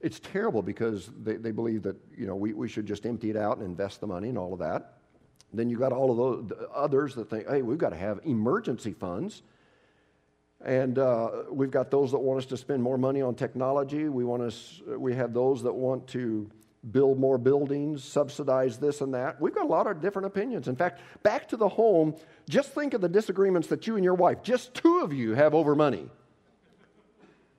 it's 0.00 0.20
terrible 0.20 0.62
because 0.62 1.10
they, 1.22 1.36
they 1.36 1.52
believe 1.52 1.82
that 1.82 1.96
you 2.16 2.26
know 2.26 2.36
we, 2.36 2.52
we 2.52 2.68
should 2.68 2.86
just 2.86 3.06
empty 3.06 3.30
it 3.30 3.36
out 3.36 3.58
and 3.58 3.66
invest 3.66 4.00
the 4.00 4.06
money 4.06 4.28
and 4.28 4.38
all 4.38 4.52
of 4.52 4.58
that. 4.58 4.94
Then 5.52 5.70
you've 5.70 5.80
got 5.80 5.92
all 5.92 6.10
of 6.10 6.16
those 6.16 6.48
the 6.48 6.68
others 6.70 7.14
that 7.14 7.30
think, 7.30 7.48
hey, 7.48 7.62
we've 7.62 7.78
got 7.78 7.90
to 7.90 7.96
have 7.96 8.20
emergency 8.24 8.92
funds. 8.92 9.42
And 10.64 10.98
uh, 10.98 11.44
we've 11.50 11.70
got 11.70 11.90
those 11.90 12.10
that 12.12 12.18
want 12.18 12.38
us 12.38 12.46
to 12.46 12.56
spend 12.56 12.82
more 12.82 12.96
money 12.96 13.20
on 13.20 13.34
technology. 13.34 14.08
We, 14.08 14.24
want 14.24 14.42
us, 14.42 14.80
we 14.86 15.14
have 15.14 15.34
those 15.34 15.62
that 15.62 15.72
want 15.72 16.06
to 16.08 16.50
build 16.90 17.18
more 17.18 17.38
buildings, 17.38 18.04
subsidize 18.04 18.78
this 18.78 19.00
and 19.00 19.14
that. 19.14 19.40
We've 19.40 19.54
got 19.54 19.64
a 19.64 19.68
lot 19.68 19.86
of 19.86 20.00
different 20.00 20.26
opinions. 20.26 20.68
In 20.68 20.76
fact, 20.76 21.00
back 21.22 21.48
to 21.48 21.56
the 21.56 21.68
home, 21.68 22.14
just 22.48 22.72
think 22.72 22.94
of 22.94 23.00
the 23.00 23.08
disagreements 23.08 23.68
that 23.68 23.86
you 23.86 23.96
and 23.96 24.04
your 24.04 24.14
wife, 24.14 24.42
just 24.42 24.74
two 24.74 25.00
of 25.00 25.12
you, 25.12 25.34
have 25.34 25.54
over 25.54 25.74
money. 25.74 26.08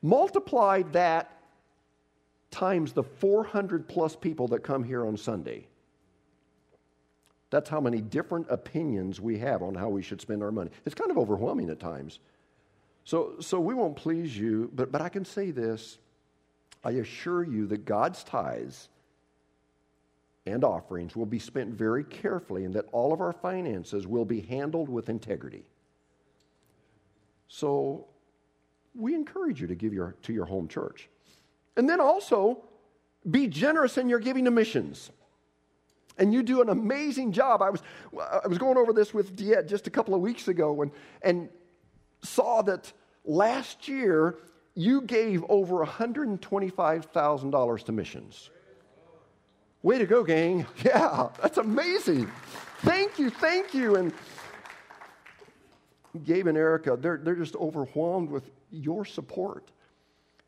Multiply 0.01 0.83
that 0.93 1.31
times 2.51 2.93
the 2.93 3.03
400 3.03 3.87
plus 3.87 4.15
people 4.15 4.47
that 4.49 4.63
come 4.63 4.83
here 4.83 5.05
on 5.05 5.17
Sunday. 5.17 5.67
That's 7.49 7.69
how 7.69 7.79
many 7.79 8.01
different 8.01 8.47
opinions 8.49 9.21
we 9.21 9.39
have 9.39 9.61
on 9.61 9.75
how 9.75 9.89
we 9.89 10.01
should 10.01 10.21
spend 10.21 10.43
our 10.43 10.51
money. 10.51 10.69
It's 10.85 10.95
kind 10.95 11.11
of 11.11 11.17
overwhelming 11.17 11.69
at 11.69 11.79
times. 11.79 12.19
So, 13.03 13.35
so 13.39 13.59
we 13.59 13.73
won't 13.73 13.95
please 13.95 14.37
you, 14.37 14.69
but, 14.73 14.91
but 14.91 15.01
I 15.01 15.09
can 15.09 15.23
say 15.23 15.51
this 15.51 15.97
I 16.83 16.91
assure 16.91 17.43
you 17.43 17.67
that 17.67 17.85
God's 17.85 18.23
tithes 18.23 18.89
and 20.47 20.63
offerings 20.63 21.15
will 21.15 21.25
be 21.25 21.39
spent 21.39 21.73
very 21.73 22.03
carefully 22.03 22.65
and 22.65 22.73
that 22.73 22.85
all 22.91 23.13
of 23.13 23.21
our 23.21 23.33
finances 23.33 24.07
will 24.07 24.25
be 24.25 24.41
handled 24.41 24.89
with 24.89 25.09
integrity. 25.09 25.63
So 27.47 28.07
we 28.95 29.13
encourage 29.13 29.61
you 29.61 29.67
to 29.67 29.75
give 29.75 29.93
your, 29.93 30.15
to 30.23 30.33
your 30.33 30.45
home 30.45 30.67
church. 30.67 31.09
And 31.75 31.87
then 31.89 32.01
also 32.01 32.63
be 33.29 33.47
generous 33.47 33.97
in 33.97 34.09
your 34.09 34.19
giving 34.19 34.45
to 34.45 34.51
missions. 34.51 35.11
And 36.17 36.33
you 36.33 36.41
do 36.41 36.61
an 36.61 36.69
amazing 36.69 37.31
job. 37.31 37.61
I 37.61 37.69
was, 37.69 37.83
I 38.43 38.47
was 38.47 38.57
going 38.57 38.77
over 38.77 38.91
this 38.91 39.13
with 39.13 39.35
Diet 39.35 39.67
just 39.67 39.85
a 39.85 39.91
couple 39.91 40.15
of 40.15 40.21
weeks 40.21 40.47
ago 40.47 40.81
and, 40.81 40.91
and 41.21 41.49
saw 42.23 42.63
that 42.63 42.91
last 43.23 43.87
year 43.87 44.39
you 44.73 45.01
gave 45.01 45.43
over 45.49 45.85
$125,000 45.85 47.83
to 47.83 47.91
missions. 47.91 48.49
Way 49.83 49.99
to 49.99 50.05
go, 50.05 50.23
gang. 50.23 50.65
Yeah, 50.83 51.29
that's 51.41 51.57
amazing. 51.57 52.31
Thank 52.79 53.19
you, 53.19 53.29
thank 53.29 53.73
you. 53.73 53.95
And 53.95 54.13
Gabe 56.23 56.47
and 56.47 56.57
Erica, 56.57 56.97
they're, 56.99 57.17
they're 57.17 57.35
just 57.35 57.55
overwhelmed 57.55 58.29
with 58.29 58.49
your 58.71 59.05
support. 59.05 59.71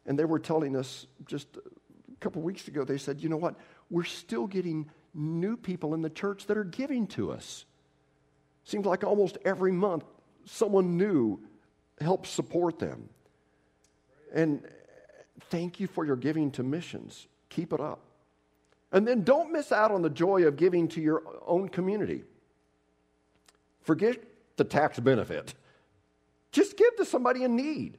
And 0.05 0.17
they 0.17 0.25
were 0.25 0.39
telling 0.39 0.75
us 0.75 1.05
just 1.25 1.57
a 1.57 2.15
couple 2.19 2.41
weeks 2.41 2.67
ago, 2.67 2.83
they 2.83 2.97
said, 2.97 3.21
you 3.21 3.29
know 3.29 3.37
what? 3.37 3.55
We're 3.89 4.03
still 4.03 4.47
getting 4.47 4.89
new 5.13 5.57
people 5.57 5.93
in 5.93 6.01
the 6.01 6.09
church 6.09 6.47
that 6.47 6.57
are 6.57 6.63
giving 6.63 7.07
to 7.07 7.31
us. 7.31 7.65
Seems 8.63 8.85
like 8.85 9.03
almost 9.03 9.37
every 9.45 9.71
month 9.71 10.03
someone 10.45 10.97
new 10.97 11.39
helps 12.01 12.29
support 12.29 12.79
them. 12.79 13.09
And 14.33 14.63
thank 15.49 15.79
you 15.79 15.87
for 15.87 16.05
your 16.05 16.15
giving 16.15 16.51
to 16.51 16.63
missions. 16.63 17.27
Keep 17.49 17.73
it 17.73 17.79
up. 17.79 18.08
And 18.91 19.07
then 19.07 19.23
don't 19.23 19.51
miss 19.51 19.71
out 19.71 19.91
on 19.91 20.01
the 20.01 20.09
joy 20.09 20.43
of 20.43 20.55
giving 20.55 20.87
to 20.89 21.01
your 21.01 21.23
own 21.45 21.69
community. 21.69 22.23
Forget 23.81 24.23
the 24.57 24.63
tax 24.63 24.99
benefit. 24.99 25.53
Just 26.51 26.77
give 26.77 26.95
to 26.97 27.05
somebody 27.05 27.43
in 27.43 27.55
need. 27.55 27.97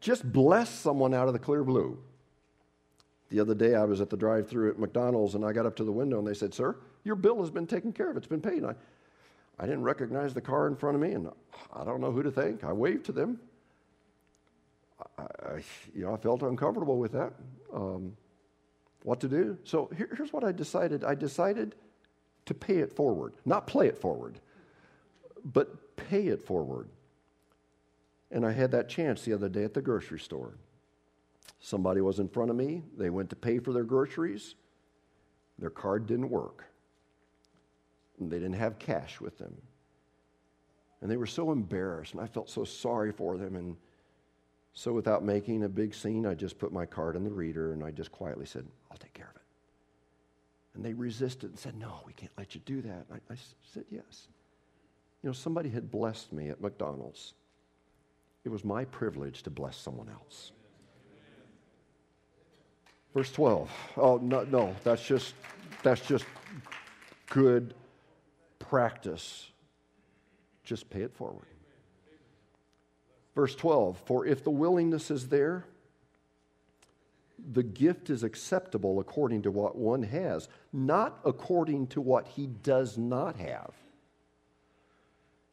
Just 0.00 0.30
bless 0.30 0.68
someone 0.68 1.14
out 1.14 1.26
of 1.28 1.32
the 1.32 1.38
clear 1.38 1.64
blue. 1.64 1.98
The 3.30 3.40
other 3.40 3.54
day, 3.54 3.74
I 3.74 3.84
was 3.84 4.02
at 4.02 4.10
the 4.10 4.16
drive 4.16 4.48
through 4.48 4.70
at 4.70 4.78
McDonald's 4.78 5.34
and 5.34 5.44
I 5.44 5.52
got 5.52 5.64
up 5.64 5.76
to 5.76 5.84
the 5.84 5.92
window 5.92 6.18
and 6.18 6.26
they 6.26 6.34
said, 6.34 6.52
Sir, 6.52 6.76
your 7.04 7.16
bill 7.16 7.40
has 7.40 7.50
been 7.50 7.66
taken 7.66 7.92
care 7.92 8.10
of. 8.10 8.16
It's 8.16 8.26
been 8.26 8.42
paid. 8.42 8.58
And 8.58 8.66
I, 8.66 8.74
I 9.58 9.64
didn't 9.64 9.84
recognize 9.84 10.34
the 10.34 10.40
car 10.40 10.66
in 10.66 10.76
front 10.76 10.96
of 10.96 11.00
me 11.00 11.12
and 11.12 11.30
I 11.72 11.84
don't 11.84 12.00
know 12.00 12.12
who 12.12 12.22
to 12.22 12.30
thank. 12.30 12.62
I 12.62 12.72
waved 12.72 13.06
to 13.06 13.12
them. 13.12 13.40
I, 15.18 15.22
I 15.22 15.62
you 15.94 16.04
know, 16.04 16.12
I 16.12 16.18
felt 16.18 16.42
uncomfortable 16.42 16.98
with 16.98 17.12
that. 17.12 17.32
Um, 17.72 18.14
what 19.04 19.20
to 19.20 19.28
do? 19.28 19.58
So 19.64 19.90
here, 19.96 20.08
here's 20.16 20.32
what 20.32 20.44
I 20.44 20.52
decided 20.52 21.04
I 21.04 21.14
decided 21.14 21.74
to 22.46 22.54
pay 22.54 22.78
it 22.78 22.92
forward, 22.92 23.34
not 23.44 23.66
play 23.66 23.86
it 23.88 23.96
forward, 23.96 24.38
but 25.44 25.96
pay 25.96 26.28
it 26.28 26.42
forward. 26.42 26.88
And 28.30 28.46
I 28.46 28.52
had 28.52 28.70
that 28.72 28.88
chance 28.88 29.22
the 29.22 29.34
other 29.34 29.48
day 29.48 29.64
at 29.64 29.74
the 29.74 29.82
grocery 29.82 30.20
store. 30.20 30.54
Somebody 31.60 32.00
was 32.00 32.18
in 32.18 32.28
front 32.28 32.50
of 32.50 32.56
me. 32.56 32.82
They 32.96 33.10
went 33.10 33.30
to 33.30 33.36
pay 33.36 33.58
for 33.58 33.72
their 33.72 33.84
groceries. 33.84 34.54
Their 35.58 35.70
card 35.70 36.06
didn't 36.06 36.30
work. 36.30 36.64
And 38.18 38.30
they 38.30 38.38
didn't 38.38 38.54
have 38.54 38.78
cash 38.78 39.20
with 39.20 39.38
them. 39.38 39.54
And 41.00 41.10
they 41.10 41.16
were 41.16 41.26
so 41.26 41.50
embarrassed, 41.50 42.14
and 42.14 42.22
I 42.22 42.26
felt 42.26 42.48
so 42.48 42.64
sorry 42.64 43.12
for 43.12 43.36
them. 43.36 43.56
And 43.56 43.76
so, 44.72 44.92
without 44.92 45.24
making 45.24 45.64
a 45.64 45.68
big 45.68 45.94
scene, 45.94 46.26
I 46.26 46.34
just 46.34 46.58
put 46.58 46.72
my 46.72 46.86
card 46.86 47.16
in 47.16 47.24
the 47.24 47.30
reader 47.30 47.72
and 47.72 47.84
I 47.84 47.90
just 47.90 48.12
quietly 48.12 48.46
said, 48.46 48.66
I'll 48.92 48.98
take 48.98 49.14
care 49.14 49.30
of 49.30 49.36
it. 49.36 49.42
And 50.74 50.84
they 50.84 50.92
resisted 50.92 51.50
and 51.50 51.58
said, 51.58 51.76
No, 51.76 52.00
we 52.06 52.12
can't 52.12 52.32
let 52.36 52.54
you 52.54 52.60
do 52.66 52.82
that. 52.82 53.06
I, 53.10 53.32
I 53.32 53.36
said, 53.72 53.84
Yes. 53.90 54.28
You 55.22 55.30
know, 55.30 55.32
somebody 55.32 55.70
had 55.70 55.90
blessed 55.90 56.32
me 56.32 56.50
at 56.50 56.60
McDonald's. 56.60 57.34
It 58.44 58.50
was 58.50 58.64
my 58.64 58.84
privilege 58.84 59.42
to 59.44 59.50
bless 59.50 59.76
someone 59.76 60.08
else. 60.08 60.52
Verse 63.14 63.30
12. 63.32 63.70
Oh, 63.96 64.18
no, 64.18 64.44
no, 64.44 64.74
that's 64.82 65.04
just, 65.06 65.34
that's 65.82 66.00
just 66.00 66.24
good 67.28 67.74
practice. 68.58 69.48
Just 70.64 70.90
pay 70.90 71.02
it 71.02 71.14
forward. 71.14 71.46
Verse 73.34 73.54
12. 73.54 74.00
For 74.06 74.26
if 74.26 74.42
the 74.42 74.50
willingness 74.50 75.10
is 75.10 75.28
there, 75.28 75.66
the 77.50 77.62
gift 77.62 78.10
is 78.10 78.22
acceptable 78.22 79.00
according 79.00 79.42
to 79.42 79.50
what 79.50 79.76
one 79.76 80.02
has, 80.02 80.48
not 80.72 81.18
according 81.24 81.88
to 81.88 82.00
what 82.00 82.28
he 82.28 82.46
does 82.46 82.96
not 82.96 83.36
have. 83.36 83.72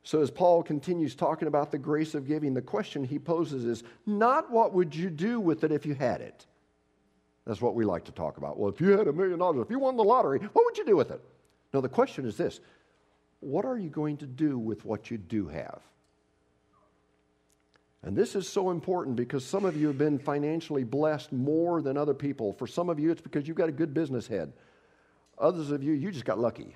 So, 0.04 0.22
as 0.22 0.32
Paul 0.32 0.64
continues 0.64 1.14
talking 1.14 1.48
about 1.48 1.72
the 1.72 1.78
grace 1.78 2.16
of 2.16 2.28
giving, 2.28 2.54
the 2.54 2.62
question 2.62 3.04
he 3.04 3.20
poses 3.20 3.66
is 3.66 3.84
not 4.06 4.50
what 4.50 4.74
would 4.74 4.96
you 4.96 5.10
do 5.10 5.40
with 5.40 5.64
it 5.64 5.72
if 5.72 5.86
you 5.86 5.94
had 5.94 6.22
it? 6.22 6.46
That's 7.46 7.62
what 7.62 7.76
we 7.76 7.86
like 7.86 8.06
to 8.06 8.12
talk 8.12 8.38
about. 8.38 8.58
Well, 8.58 8.70
if 8.70 8.80
you 8.80 8.98
had 8.98 9.08
a 9.08 9.14
million 9.14 9.40
dollars, 9.40 9.62
if 9.62 9.72
you 9.72 9.80
won 9.80 9.98
the 9.98 10.04
lottery, 10.04 10.40
what 10.40 10.66
would 10.66 10.78
you 10.78 10.86
do 10.86 10.96
with 10.96 11.12
it? 11.12 11.22
No, 11.74 11.82
the 11.82 11.90
question 11.90 12.26
is 12.26 12.38
this 12.38 12.60
what 13.42 13.66
are 13.66 13.78
you 13.78 13.90
going 13.90 14.18
to 14.18 14.26
do 14.26 14.58
with 14.58 14.86
what 14.86 15.10
you 15.10 15.18
do 15.18 15.48
have? 15.48 15.82
And 18.04 18.16
this 18.16 18.36
is 18.36 18.48
so 18.48 18.70
important 18.70 19.16
because 19.16 19.46
some 19.46 19.66
of 19.66 19.76
you 19.76 19.88
have 19.88 19.98
been 19.98 20.20
financially 20.20 20.84
blessed 20.84 21.34
more 21.34 21.82
than 21.82 21.98
other 21.98 22.14
people. 22.14 22.54
For 22.54 22.66
some 22.66 22.90
of 22.90 23.00
you, 23.00 23.12
it's 23.12 23.22
because 23.22 23.48
you've 23.48 23.58
got 23.58 23.68
a 23.68 23.74
good 23.74 23.94
business 23.94 24.28
head. 24.28 24.54
Others 25.38 25.72
of 25.72 25.84
you, 25.84 25.94
you 25.94 26.12
just 26.12 26.26
got 26.26 26.40
lucky. 26.40 26.76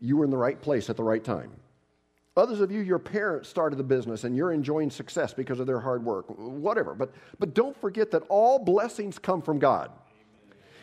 You 0.00 0.16
were 0.18 0.24
in 0.24 0.30
the 0.30 0.36
right 0.36 0.60
place 0.60 0.90
at 0.90 0.96
the 0.96 1.04
right 1.04 1.24
time. 1.24 1.52
Others 2.36 2.60
of 2.60 2.72
you, 2.72 2.80
your 2.80 2.98
parents 2.98 3.48
started 3.48 3.76
the 3.76 3.84
business 3.84 4.24
and 4.24 4.36
you're 4.36 4.52
enjoying 4.52 4.90
success 4.90 5.32
because 5.32 5.60
of 5.60 5.66
their 5.66 5.80
hard 5.80 6.04
work, 6.04 6.26
whatever. 6.36 6.94
But, 6.94 7.12
but 7.38 7.54
don't 7.54 7.76
forget 7.80 8.10
that 8.10 8.24
all 8.28 8.58
blessings 8.58 9.18
come 9.18 9.40
from 9.40 9.58
God. 9.58 9.90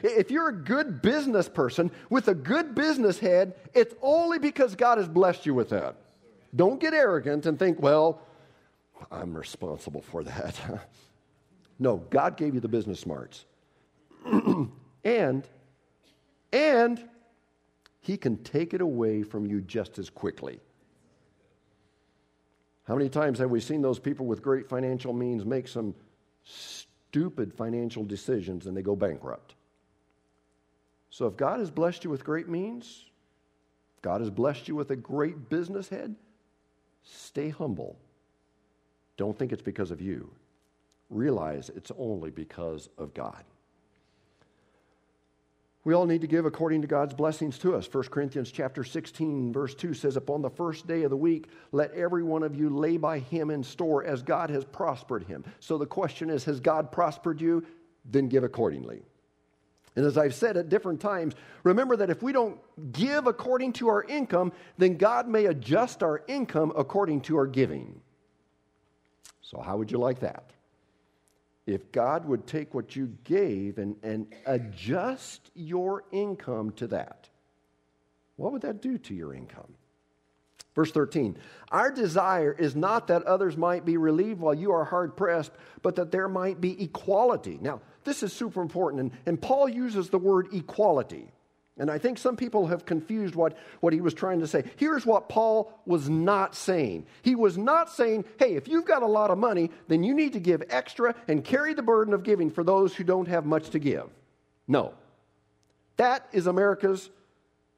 If 0.01 0.31
you're 0.31 0.49
a 0.49 0.55
good 0.55 1.01
business 1.01 1.47
person 1.47 1.91
with 2.09 2.27
a 2.29 2.33
good 2.33 2.73
business 2.73 3.19
head, 3.19 3.53
it's 3.73 3.93
only 4.01 4.39
because 4.39 4.75
God 4.75 4.97
has 4.97 5.07
blessed 5.07 5.45
you 5.45 5.53
with 5.53 5.69
that. 5.69 5.95
Don't 6.55 6.79
get 6.79 6.93
arrogant 6.93 7.45
and 7.45 7.59
think, 7.59 7.81
well, 7.81 8.21
I'm 9.11 9.35
responsible 9.35 10.01
for 10.01 10.23
that. 10.23 10.87
no, 11.79 11.97
God 12.09 12.37
gave 12.37 12.53
you 12.53 12.59
the 12.59 12.67
business 12.67 12.99
smarts. 12.99 13.45
and 15.03 15.47
and 16.53 17.09
he 18.01 18.17
can 18.17 18.37
take 18.43 18.73
it 18.73 18.81
away 18.81 19.23
from 19.23 19.45
you 19.45 19.61
just 19.61 19.99
as 19.99 20.09
quickly. 20.09 20.59
How 22.87 22.95
many 22.95 23.09
times 23.09 23.39
have 23.39 23.51
we 23.51 23.59
seen 23.59 23.81
those 23.81 23.99
people 23.99 24.25
with 24.25 24.41
great 24.41 24.67
financial 24.67 25.13
means 25.13 25.45
make 25.45 25.67
some 25.67 25.95
stupid 26.43 27.53
financial 27.53 28.03
decisions 28.03 28.65
and 28.65 28.75
they 28.75 28.81
go 28.81 28.95
bankrupt? 28.95 29.55
So 31.09 31.27
if 31.27 31.37
God 31.37 31.59
has 31.59 31.69
blessed 31.69 32.03
you 32.03 32.09
with 32.09 32.23
great 32.23 32.49
means, 32.49 33.05
God 34.01 34.21
has 34.21 34.29
blessed 34.29 34.67
you 34.67 34.75
with 34.75 34.89
a 34.91 34.95
great 34.95 35.49
business 35.49 35.89
head, 35.89 36.15
stay 37.03 37.49
humble. 37.49 37.97
Don't 39.17 39.37
think 39.37 39.51
it's 39.51 39.61
because 39.61 39.91
of 39.91 40.01
you. 40.01 40.31
Realize 41.09 41.69
it's 41.75 41.91
only 41.97 42.29
because 42.29 42.89
of 42.97 43.13
God. 43.13 43.43
We 45.83 45.95
all 45.95 46.05
need 46.05 46.21
to 46.21 46.27
give 46.27 46.45
according 46.45 46.81
to 46.81 46.87
God's 46.87 47.15
blessings 47.15 47.57
to 47.59 47.75
us. 47.75 47.91
1 47.91 48.03
Corinthians 48.05 48.51
chapter 48.51 48.83
16 48.83 49.51
verse 49.51 49.73
2 49.73 49.95
says 49.95 50.15
upon 50.15 50.43
the 50.43 50.49
first 50.49 50.85
day 50.85 51.03
of 51.03 51.09
the 51.09 51.17
week 51.17 51.47
let 51.71 51.91
every 51.93 52.21
one 52.21 52.43
of 52.43 52.55
you 52.55 52.69
lay 52.69 52.97
by 52.97 53.17
him 53.17 53.49
in 53.49 53.63
store 53.63 54.03
as 54.03 54.21
God 54.21 54.51
has 54.51 54.63
prospered 54.63 55.23
him. 55.23 55.43
So 55.59 55.79
the 55.79 55.87
question 55.87 56.29
is 56.29 56.45
has 56.45 56.59
God 56.59 56.91
prospered 56.91 57.41
you? 57.41 57.65
Then 58.05 58.27
give 58.27 58.43
accordingly. 58.43 59.01
And 59.95 60.05
as 60.05 60.17
I've 60.17 60.35
said 60.35 60.55
at 60.55 60.69
different 60.69 61.01
times, 61.01 61.33
remember 61.63 61.97
that 61.97 62.09
if 62.09 62.21
we 62.21 62.31
don't 62.31 62.59
give 62.93 63.27
according 63.27 63.73
to 63.73 63.89
our 63.89 64.03
income, 64.03 64.53
then 64.77 64.97
God 64.97 65.27
may 65.27 65.47
adjust 65.47 66.03
our 66.03 66.23
income 66.27 66.71
according 66.77 67.21
to 67.21 67.37
our 67.37 67.47
giving. 67.47 67.99
So, 69.51 69.59
how 69.59 69.77
would 69.77 69.91
you 69.91 69.99
like 69.99 70.21
that? 70.21 70.51
if 71.65 71.91
God 71.91 72.25
would 72.25 72.47
take 72.47 72.73
what 72.73 72.95
you 72.95 73.15
gave 73.23 73.77
and, 73.77 73.95
and 74.03 74.27
adjust 74.45 75.51
your 75.53 76.03
income 76.11 76.71
to 76.73 76.87
that, 76.87 77.29
what 78.35 78.51
would 78.51 78.63
that 78.63 78.81
do 78.81 78.97
to 78.97 79.13
your 79.13 79.33
income? 79.33 79.73
Verse 80.73 80.91
13, 80.91 81.37
our 81.69 81.91
desire 81.91 82.53
is 82.57 82.75
not 82.75 83.07
that 83.07 83.23
others 83.23 83.57
might 83.57 83.83
be 83.83 83.97
relieved 83.97 84.39
while 84.39 84.53
you 84.53 84.71
are 84.71 84.85
hard 84.85 85.17
pressed, 85.17 85.51
but 85.81 85.97
that 85.97 86.11
there 86.11 86.29
might 86.29 86.61
be 86.61 86.81
equality. 86.81 87.59
Now, 87.61 87.81
this 88.05 88.23
is 88.23 88.31
super 88.31 88.61
important, 88.61 89.01
and, 89.01 89.11
and 89.25 89.41
Paul 89.41 89.67
uses 89.67 90.09
the 90.09 90.17
word 90.17 90.47
equality. 90.53 91.31
And 91.77 91.89
I 91.89 91.97
think 91.97 92.17
some 92.17 92.35
people 92.35 92.67
have 92.67 92.85
confused 92.85 93.33
what, 93.33 93.57
what 93.79 93.93
he 93.93 94.01
was 94.01 94.13
trying 94.13 94.41
to 94.41 94.47
say. 94.47 94.63
Here's 94.75 95.05
what 95.05 95.29
Paul 95.29 95.71
was 95.85 96.09
not 96.09 96.53
saying. 96.53 97.05
He 97.21 97.33
was 97.33 97.57
not 97.57 97.89
saying, 97.89 98.25
hey, 98.37 98.55
if 98.55 98.67
you've 98.67 98.85
got 98.85 99.03
a 99.03 99.07
lot 99.07 99.31
of 99.31 99.37
money, 99.37 99.71
then 99.87 100.03
you 100.03 100.13
need 100.13 100.33
to 100.33 100.39
give 100.39 100.63
extra 100.69 101.15
and 101.27 101.43
carry 101.43 101.73
the 101.73 101.81
burden 101.81 102.13
of 102.13 102.23
giving 102.23 102.51
for 102.51 102.63
those 102.63 102.93
who 102.93 103.03
don't 103.03 103.27
have 103.27 103.45
much 103.45 103.69
to 103.69 103.79
give. 103.79 104.09
No. 104.67 104.93
That 105.97 106.27
is 106.33 106.45
America's 106.45 107.09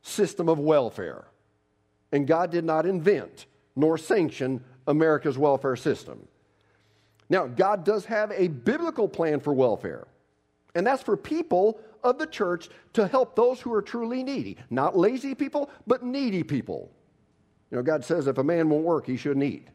system 0.02 0.50
of 0.50 0.60
welfare. 0.60 1.26
And 2.12 2.28
God 2.28 2.52
did 2.52 2.66
not 2.66 2.86
invent 2.86 3.46
nor 3.76 3.98
sanction 3.98 4.64
America's 4.88 5.38
welfare 5.38 5.76
system. 5.76 6.28
Now, 7.30 7.48
God 7.48 7.84
does 7.84 8.06
have 8.06 8.32
a 8.32 8.48
biblical 8.48 9.08
plan 9.08 9.40
for 9.40 9.54
welfare, 9.54 10.08
and 10.76 10.86
that's 10.86 11.02
for 11.02 11.18
people 11.18 11.80
of 12.04 12.18
the 12.18 12.28
church 12.28 12.70
to 12.94 13.08
help 13.08 13.36
those 13.36 13.60
who 13.60 13.74
are 13.74 13.82
truly 13.82 14.24
needy. 14.24 14.58
Not 14.70 14.98
lazy 14.98 15.36
people, 15.36 15.70
but 15.88 16.04
needy 16.04 16.44
people. 16.44 16.92
You 17.72 17.78
know, 17.78 17.84
God 17.84 18.06
says 18.06 18.28
if 18.28 18.38
a 18.38 18.44
man 18.44 18.70
won't 18.70 18.84
work, 18.84 19.08
he 19.08 19.18
shouldn't 19.18 19.44
eat. 19.44 19.68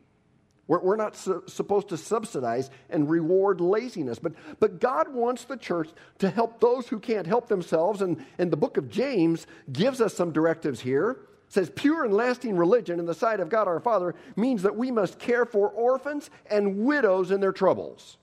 We're, 0.69 0.81
we're 0.81 0.97
not 0.97 1.17
su- 1.17 1.43
supposed 1.47 1.89
to 1.89 1.97
subsidize 1.97 2.71
and 2.91 3.11
reward 3.11 3.61
laziness, 3.61 4.19
but, 4.19 4.35
but 4.61 4.79
God 4.79 5.13
wants 5.13 5.45
the 5.45 5.57
church 5.57 5.89
to 6.19 6.31
help 6.31 6.61
those 6.61 6.87
who 6.87 7.01
can't 7.01 7.27
help 7.27 7.49
themselves. 7.49 8.03
And, 8.03 8.25
and 8.39 8.53
the 8.53 8.57
book 8.57 8.77
of 8.77 8.89
James 8.89 9.47
gives 9.73 10.01
us 10.01 10.15
some 10.15 10.31
directives 10.31 10.81
here. 10.81 11.11
It 11.47 11.53
says, 11.55 11.73
pure 11.75 12.05
and 12.05 12.13
lasting 12.13 12.57
religion 12.57 13.01
in 13.01 13.07
the 13.07 13.15
sight 13.15 13.41
of 13.41 13.49
God 13.49 13.67
our 13.67 13.81
Father 13.81 14.15
means 14.37 14.63
that 14.63 14.77
we 14.77 14.91
must 14.91 15.19
care 15.19 15.47
for 15.47 15.71
orphans 15.71 16.29
and 16.51 16.85
widows 16.85 17.31
in 17.31 17.41
their 17.41 17.53
troubles. 17.53 18.19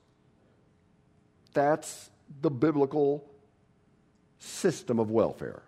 That's 1.54 2.12
the 2.42 2.52
biblical 2.52 3.28
system 4.46 5.00
of 5.00 5.12
welfare. 5.12 5.64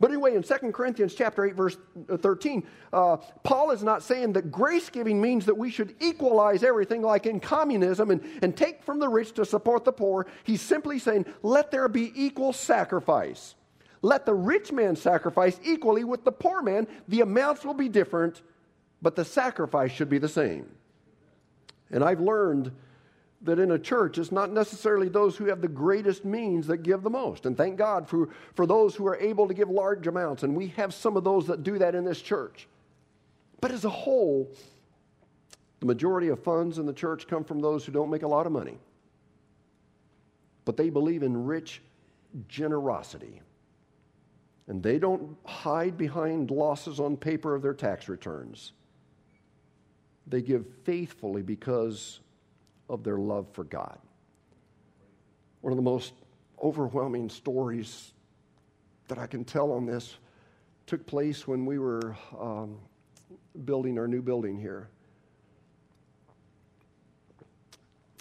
But 0.00 0.10
anyway, 0.10 0.36
in 0.36 0.42
2 0.44 0.54
Corinthians 0.72 1.14
chapter 1.14 1.44
8, 1.44 1.54
verse 1.56 1.76
13, 2.08 2.64
uh, 2.92 3.16
Paul 3.42 3.72
is 3.72 3.82
not 3.82 4.02
saying 4.02 4.34
that 4.34 4.52
grace 4.52 4.90
giving 4.90 5.20
means 5.20 5.46
that 5.46 5.56
we 5.56 5.70
should 5.70 5.96
equalize 5.98 6.62
everything 6.62 7.02
like 7.02 7.26
in 7.26 7.40
communism 7.40 8.12
and, 8.12 8.22
and 8.40 8.56
take 8.56 8.84
from 8.84 9.00
the 9.00 9.08
rich 9.08 9.32
to 9.34 9.44
support 9.44 9.84
the 9.84 9.92
poor. 9.92 10.26
He's 10.44 10.62
simply 10.62 11.00
saying, 11.00 11.26
let 11.42 11.72
there 11.72 11.88
be 11.88 12.12
equal 12.14 12.52
sacrifice. 12.52 13.56
Let 14.00 14.24
the 14.24 14.34
rich 14.34 14.70
man 14.70 14.94
sacrifice 14.94 15.58
equally 15.64 16.04
with 16.04 16.24
the 16.24 16.30
poor 16.30 16.62
man. 16.62 16.86
The 17.08 17.22
amounts 17.22 17.64
will 17.64 17.74
be 17.74 17.88
different, 17.88 18.42
but 19.02 19.16
the 19.16 19.24
sacrifice 19.24 19.90
should 19.90 20.08
be 20.08 20.18
the 20.18 20.28
same. 20.28 20.70
And 21.90 22.04
I've 22.04 22.20
learned 22.20 22.70
that 23.42 23.58
in 23.58 23.70
a 23.70 23.78
church, 23.78 24.18
it's 24.18 24.32
not 24.32 24.52
necessarily 24.52 25.08
those 25.08 25.36
who 25.36 25.46
have 25.46 25.60
the 25.60 25.68
greatest 25.68 26.24
means 26.24 26.66
that 26.66 26.78
give 26.78 27.02
the 27.02 27.10
most. 27.10 27.46
And 27.46 27.56
thank 27.56 27.76
God 27.76 28.08
for, 28.08 28.30
for 28.54 28.66
those 28.66 28.94
who 28.94 29.06
are 29.06 29.16
able 29.16 29.46
to 29.46 29.54
give 29.54 29.70
large 29.70 30.06
amounts. 30.06 30.42
And 30.42 30.56
we 30.56 30.68
have 30.68 30.92
some 30.92 31.16
of 31.16 31.24
those 31.24 31.46
that 31.46 31.62
do 31.62 31.78
that 31.78 31.94
in 31.94 32.04
this 32.04 32.20
church. 32.20 32.66
But 33.60 33.70
as 33.70 33.84
a 33.84 33.90
whole, 33.90 34.50
the 35.80 35.86
majority 35.86 36.28
of 36.28 36.42
funds 36.42 36.78
in 36.78 36.86
the 36.86 36.92
church 36.92 37.28
come 37.28 37.44
from 37.44 37.60
those 37.60 37.84
who 37.84 37.92
don't 37.92 38.10
make 38.10 38.22
a 38.22 38.28
lot 38.28 38.46
of 38.46 38.52
money. 38.52 38.78
But 40.64 40.76
they 40.76 40.90
believe 40.90 41.22
in 41.22 41.44
rich 41.44 41.80
generosity. 42.48 43.40
And 44.66 44.82
they 44.82 44.98
don't 44.98 45.36
hide 45.46 45.96
behind 45.96 46.50
losses 46.50 46.98
on 46.98 47.16
paper 47.16 47.54
of 47.54 47.62
their 47.62 47.72
tax 47.72 48.08
returns. 48.08 48.72
They 50.26 50.42
give 50.42 50.66
faithfully 50.84 51.42
because 51.42 52.20
of 52.88 53.04
their 53.04 53.18
love 53.18 53.46
for 53.52 53.64
God. 53.64 53.98
One 55.60 55.72
of 55.72 55.76
the 55.76 55.82
most 55.82 56.12
overwhelming 56.62 57.28
stories 57.28 58.12
that 59.08 59.18
I 59.18 59.26
can 59.26 59.44
tell 59.44 59.72
on 59.72 59.86
this 59.86 60.16
took 60.86 61.06
place 61.06 61.46
when 61.46 61.66
we 61.66 61.78
were 61.78 62.16
um, 62.38 62.78
building 63.64 63.98
our 63.98 64.08
new 64.08 64.22
building 64.22 64.58
here. 64.58 64.88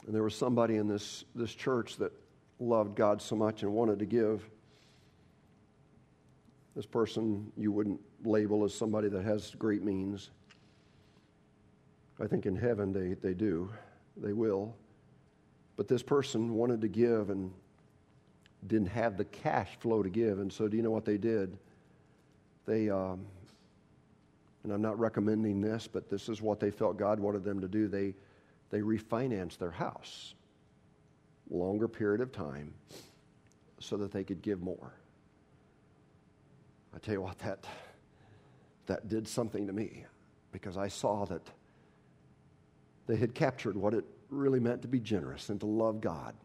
And 0.05 0.15
there 0.15 0.23
was 0.23 0.35
somebody 0.35 0.77
in 0.77 0.87
this, 0.87 1.25
this 1.35 1.53
church 1.53 1.97
that 1.97 2.11
loved 2.59 2.95
God 2.95 3.21
so 3.21 3.35
much 3.35 3.63
and 3.63 3.71
wanted 3.73 3.99
to 3.99 4.05
give. 4.05 4.49
This 6.75 6.85
person 6.85 7.51
you 7.57 7.71
wouldn't 7.71 7.99
label 8.23 8.63
as 8.63 8.73
somebody 8.73 9.09
that 9.09 9.23
has 9.23 9.53
great 9.55 9.83
means. 9.83 10.29
I 12.19 12.27
think 12.27 12.45
in 12.45 12.55
heaven 12.55 12.93
they, 12.93 13.13
they 13.15 13.33
do 13.33 13.69
they 14.21 14.33
will. 14.33 14.75
But 15.75 15.87
this 15.87 16.01
person 16.01 16.55
wanted 16.55 16.81
to 16.81 16.87
give 16.87 17.29
and 17.29 17.51
didn't 18.65 18.89
have 18.89 19.17
the 19.17 19.25
cash 19.25 19.69
flow 19.79 20.01
to 20.01 20.09
give. 20.09 20.39
And 20.39 20.51
so, 20.51 20.67
do 20.67 20.75
you 20.75 20.83
know 20.83 20.91
what 20.91 21.05
they 21.05 21.17
did? 21.17 21.57
They, 22.65 22.89
um, 22.89 23.25
and 24.63 24.73
I'm 24.73 24.81
not 24.81 24.99
recommending 24.99 25.61
this, 25.61 25.87
but 25.87 26.09
this 26.09 26.29
is 26.29 26.41
what 26.41 26.59
they 26.59 26.71
felt 26.71 26.97
God 26.97 27.19
wanted 27.19 27.43
them 27.43 27.61
to 27.61 27.67
do. 27.67 27.87
They, 27.87 28.15
they 28.69 28.81
refinanced 28.81 29.57
their 29.59 29.71
house, 29.71 30.33
longer 31.49 31.87
period 31.87 32.21
of 32.21 32.31
time, 32.31 32.73
so 33.79 33.95
that 33.97 34.11
they 34.11 34.23
could 34.23 34.41
give 34.41 34.61
more. 34.61 34.93
I 36.93 36.99
tell 36.99 37.13
you 37.13 37.21
what, 37.21 37.37
that, 37.39 37.65
that 38.87 39.07
did 39.07 39.27
something 39.27 39.67
to 39.67 39.73
me 39.73 40.05
because 40.51 40.77
I 40.77 40.87
saw 40.87 41.25
that 41.25 41.41
they 43.07 43.15
had 43.15 43.33
captured 43.33 43.75
what 43.75 43.93
it 43.93 44.05
really 44.29 44.59
meant 44.59 44.81
to 44.83 44.87
be 44.87 44.99
generous 44.99 45.49
and 45.49 45.59
to 45.59 45.65
love 45.65 46.01
God. 46.01 46.35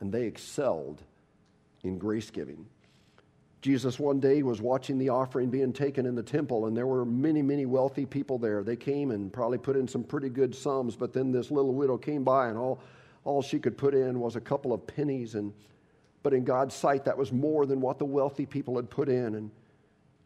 And 0.00 0.12
they 0.12 0.24
excelled 0.24 1.02
in 1.82 1.98
grace 1.98 2.30
giving. 2.30 2.66
Jesus 3.62 3.98
one 3.98 4.20
day 4.20 4.42
was 4.42 4.62
watching 4.62 4.98
the 4.98 5.10
offering 5.10 5.50
being 5.50 5.72
taken 5.72 6.06
in 6.06 6.14
the 6.14 6.22
temple, 6.22 6.66
and 6.66 6.74
there 6.74 6.86
were 6.86 7.04
many, 7.04 7.42
many 7.42 7.66
wealthy 7.66 8.06
people 8.06 8.38
there. 8.38 8.62
They 8.62 8.76
came 8.76 9.10
and 9.10 9.30
probably 9.30 9.58
put 9.58 9.76
in 9.76 9.86
some 9.86 10.02
pretty 10.02 10.30
good 10.30 10.54
sums, 10.54 10.96
but 10.96 11.12
then 11.12 11.30
this 11.30 11.50
little 11.50 11.74
widow 11.74 11.98
came 11.98 12.24
by, 12.24 12.48
and 12.48 12.56
all, 12.56 12.80
all 13.24 13.42
she 13.42 13.58
could 13.58 13.76
put 13.76 13.94
in 13.94 14.18
was 14.18 14.36
a 14.36 14.40
couple 14.40 14.72
of 14.72 14.86
pennies. 14.86 15.34
And, 15.34 15.52
but 16.22 16.32
in 16.32 16.44
God's 16.44 16.74
sight, 16.74 17.04
that 17.04 17.18
was 17.18 17.32
more 17.32 17.66
than 17.66 17.82
what 17.82 17.98
the 17.98 18.06
wealthy 18.06 18.46
people 18.46 18.76
had 18.76 18.88
put 18.88 19.10
in. 19.10 19.34
And, 19.34 19.50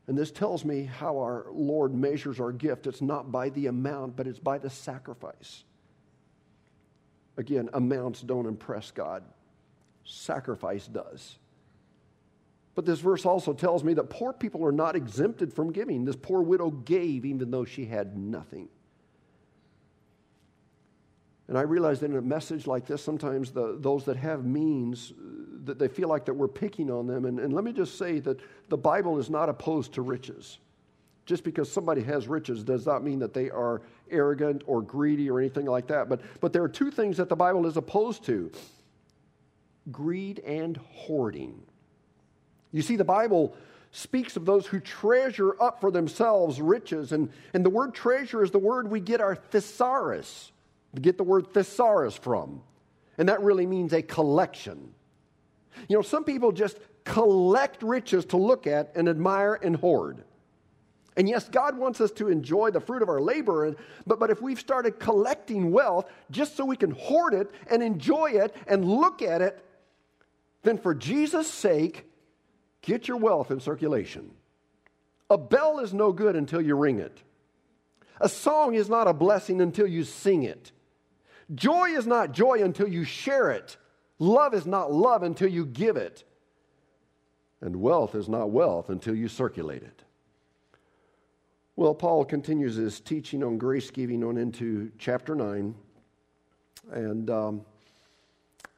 and 0.07 0.19
this 0.19 0.31
tells 0.31 0.65
me 0.65 0.85
how 0.85 1.17
our 1.19 1.47
Lord 1.51 1.95
measures 1.95 2.39
our 2.39 2.53
gift. 2.53 2.87
It's 2.87 3.01
not 3.01 3.33
by 3.33 3.49
the 3.49 3.69
amount, 3.69 4.17
but 4.17 4.27
it's 4.27 4.39
by 4.39 4.59
the 4.59 4.69
sacrifice. 4.69 5.65
Again, 7.37 7.71
amounts 7.73 8.21
don't 8.21 8.47
impress 8.47 8.91
God, 8.91 9.25
sacrifice 10.05 10.87
does. 10.87 11.39
But 12.75 12.85
this 12.85 13.01
verse 13.01 13.25
also 13.25 13.53
tells 13.53 13.85
me 13.85 13.95
that 13.95 14.11
poor 14.11 14.33
people 14.33 14.65
are 14.65 14.73
not 14.73 14.97
exempted 14.97 15.53
from 15.53 15.73
giving. 15.73 16.05
This 16.05 16.17
poor 16.17 16.43
widow 16.43 16.71
gave 16.71 17.25
even 17.25 17.51
though 17.51 17.65
she 17.65 17.85
had 17.87 18.17
nothing. 18.17 18.69
And 21.49 21.59
I 21.59 21.63
realize 21.63 22.01
that 22.01 22.11
in 22.11 22.17
a 22.17 22.23
message 22.23 22.67
like 22.67 22.87
this, 22.87 23.03
sometimes 23.03 23.51
the, 23.51 23.77
those 23.79 24.05
that 24.05 24.17
have 24.17 24.45
means, 24.45 25.13
uh, 25.13 25.15
that 25.65 25.79
they 25.79 25.89
feel 25.89 26.09
like 26.09 26.25
that 26.25 26.35
we're 26.35 26.49
picking 26.49 26.91
on 26.91 27.07
them. 27.07 27.27
And, 27.27 27.39
and 27.39 27.53
let 27.53 27.65
me 27.65 27.73
just 27.73 27.99
say 27.99 28.19
that 28.21 28.41
the 28.69 28.77
Bible 28.77 29.19
is 29.19 29.29
not 29.29 29.49
opposed 29.49 29.93
to 29.95 30.03
riches. 30.03 30.59
Just 31.27 31.45
because 31.45 31.71
somebody 31.71 32.03
has 32.03 32.29
riches 32.29 32.63
does 32.63 32.87
not 32.87 33.03
mean 33.03 33.19
that 33.21 33.33
they 33.33 33.51
are 33.51 33.83
arrogant 34.11 34.63
or 34.67 34.83
greedy 34.83 35.31
or 35.31 35.39
anything 35.39 35.67
like 35.67 35.87
that. 35.89 36.09
But, 36.09 36.21
but 36.41 36.53
there 36.53 36.63
are 36.63 36.69
two 36.69 36.91
things 36.91 37.17
that 37.17 37.29
the 37.29 37.37
Bible 37.37 37.67
is 37.67 37.77
opposed 37.77 38.25
to 38.25 38.51
greed 39.91 40.39
and 40.41 40.77
hoarding. 40.93 41.61
You 42.73 42.83
see, 42.83 42.97
the 42.97 43.05
Bible 43.05 43.55
speaks 43.93 44.37
of 44.37 44.45
those 44.45 44.67
who 44.67 44.81
treasure 44.81 45.61
up 45.63 45.81
for 45.81 45.91
themselves 45.91 46.61
riches. 46.61 47.13
And, 47.13 47.31
and 47.53 47.65
the 47.65 47.71
word 47.71 47.95
treasure 47.95 48.43
is 48.43 48.51
the 48.51 48.59
word 48.59 48.91
we 48.91 49.01
get 49.01 49.21
our 49.21 49.37
thesaurus, 49.37 50.51
get 51.01 51.19
the 51.19 51.25
word 51.25 51.53
thesaurus 51.53 52.17
from. 52.17 52.63
And 53.19 53.29
that 53.29 53.43
really 53.43 53.67
means 53.67 53.93
a 53.93 54.03
collection. 54.03 54.93
You 55.89 55.97
know, 55.97 56.03
some 56.03 56.25
people 56.25 56.53
just 56.53 56.79
collect 57.05 57.83
riches 57.83 58.25
to 58.27 58.37
look 58.37 58.67
at 58.67 58.93
and 58.95 59.09
admire 59.09 59.55
and 59.55 59.77
hoard. 59.77 60.25
And 61.17 61.29
yes, 61.29 61.49
God 61.49 61.79
wants 61.79 62.01
us 62.01 62.11
to 62.13 62.29
enjoy 62.29 62.71
the 62.71 62.81
fruit 62.81 63.03
of 63.03 63.09
our 63.09 63.21
labor, 63.21 63.77
but, 64.07 64.19
but 64.19 64.31
if 64.31 64.43
we've 64.43 64.59
started 64.59 64.99
collecting 64.99 65.71
wealth 65.71 66.11
just 66.31 66.57
so 66.57 66.65
we 66.65 66.77
can 66.77 66.91
hoard 66.91 67.35
it 67.35 67.51
and 67.71 67.83
enjoy 67.83 68.31
it 68.31 68.55
and 68.67 68.85
look 68.85 69.23
at 69.23 69.41
it, 69.41 69.65
then 70.63 70.77
for 70.77 70.95
Jesus' 70.95 71.49
sake, 71.49 72.07
Get 72.85 73.09
your 73.09 73.17
wealth 73.17 73.51
in 73.51 73.61
circulation. 73.61 74.31
A 75.31 75.39
bell 75.39 75.79
is 75.79 75.95
no 75.95 76.13
good 76.13 76.37
until 76.37 76.61
you 76.61 76.77
ring 76.77 76.99
it. 76.99 77.23
A 78.21 78.29
song 78.29 78.75
is 78.75 78.91
not 78.91 79.09
a 79.09 79.15
blessing 79.15 79.63
until 79.63 79.87
you 79.87 80.05
sing 80.05 80.43
it. 80.43 80.71
Joy 81.55 81.91
is 81.91 82.07
not 82.07 82.33
joy 82.33 82.63
until 82.63 82.89
you 82.89 83.05
share 83.05 83.51
it. 83.51 83.77
Love 84.19 84.55
is 84.55 84.67
not 84.67 84.93
love 84.93 85.23
until 85.23 85.49
you 85.49 85.67
give 85.67 85.97
it. 85.97 86.25
And 87.61 87.77
wealth 87.77 88.15
is 88.15 88.29
not 88.29 88.51
wealth 88.51 88.89
until 88.91 89.15
you 89.15 89.29
circulate 89.29 89.83
it. 89.83 90.05
Well, 91.77 91.95
Paul 91.95 92.25
continues 92.25 92.77
his 92.77 93.01
teaching 93.01 93.43
on 93.43 93.59
grace 93.59 93.91
giving 93.91 94.23
on 94.23 94.37
into 94.37 94.93
chapter 94.99 95.35
9. 95.35 95.75
And 96.93 97.31
um, 97.31 97.63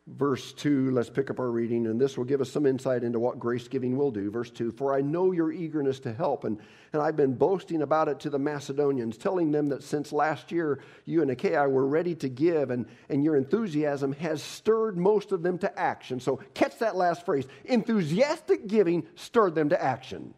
verse 0.07 0.53
2, 0.53 0.93
let's 0.93 1.11
pick 1.11 1.31
up 1.31 1.41
our 1.41 1.51
reading, 1.51 1.87
and 1.87 2.01
this 2.01 2.17
will 2.17 2.25
give 2.25 2.41
us 2.41 2.51
some 2.51 2.65
insight 2.65 3.03
into 3.03 3.19
what 3.19 3.39
grace 3.39 3.67
giving 3.67 3.97
will 3.97 4.11
do. 4.11 4.31
Verse 4.31 4.51
2 4.51 4.71
For 4.73 4.95
I 4.95 5.01
know 5.01 5.33
your 5.33 5.51
eagerness 5.51 5.99
to 6.01 6.13
help, 6.13 6.45
and, 6.45 6.59
and 6.93 7.03
I've 7.03 7.17
been 7.17 7.35
boasting 7.35 7.83
about 7.83 8.09
it 8.09 8.21
to 8.21 8.31
the 8.31 8.39
Macedonians, 8.39 9.19
telling 9.19 9.51
them 9.51 9.69
that 9.71 9.83
since 9.83 10.13
last 10.13 10.53
year 10.53 10.81
you 11.05 11.23
and 11.23 11.31
Achaia 11.31 11.69
were 11.69 11.87
ready 11.87 12.15
to 12.17 12.29
give, 12.29 12.71
and, 12.71 12.87
and 13.09 13.25
your 13.25 13.37
enthusiasm 13.37 14.13
has 14.15 14.43
stirred 14.43 14.97
most 14.97 15.33
of 15.33 15.43
them 15.43 15.59
to 15.59 15.79
action. 15.79 16.21
So 16.21 16.41
catch 16.55 16.79
that 16.79 16.97
last 16.97 17.25
phrase 17.25 17.47
enthusiastic 17.65 18.69
giving 18.69 19.07
stirred 19.17 19.55
them 19.55 19.71
to 19.71 19.83
action. 19.83 20.35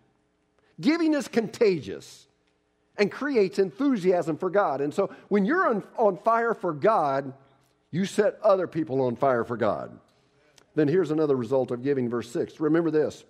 Giving 0.81 1.13
is 1.13 1.29
contagious 1.29 2.27
and 2.97 3.13
creates 3.13 3.59
enthusiasm 3.59 4.39
for 4.39 4.49
God. 4.49 4.81
And 4.81 4.95
so 4.95 5.11
when 5.29 5.45
you're 5.45 5.69
on, 5.69 5.85
on 5.97 6.17
fire 6.19 6.55
for 6.55 6.73
God, 6.73 7.33
you 7.91 8.05
set 8.05 8.39
other 8.43 8.67
people 8.67 9.01
on 9.03 9.17
fire 9.17 9.45
for 9.45 9.57
God. 9.57 9.99
Then 10.75 10.89
here's 10.89 11.11
another 11.11 11.37
result 11.37 11.71
of 11.71 11.83
giving, 11.83 12.09
verse 12.09 12.31
6. 12.31 12.61
Remember 12.61 12.91
this 12.91 13.25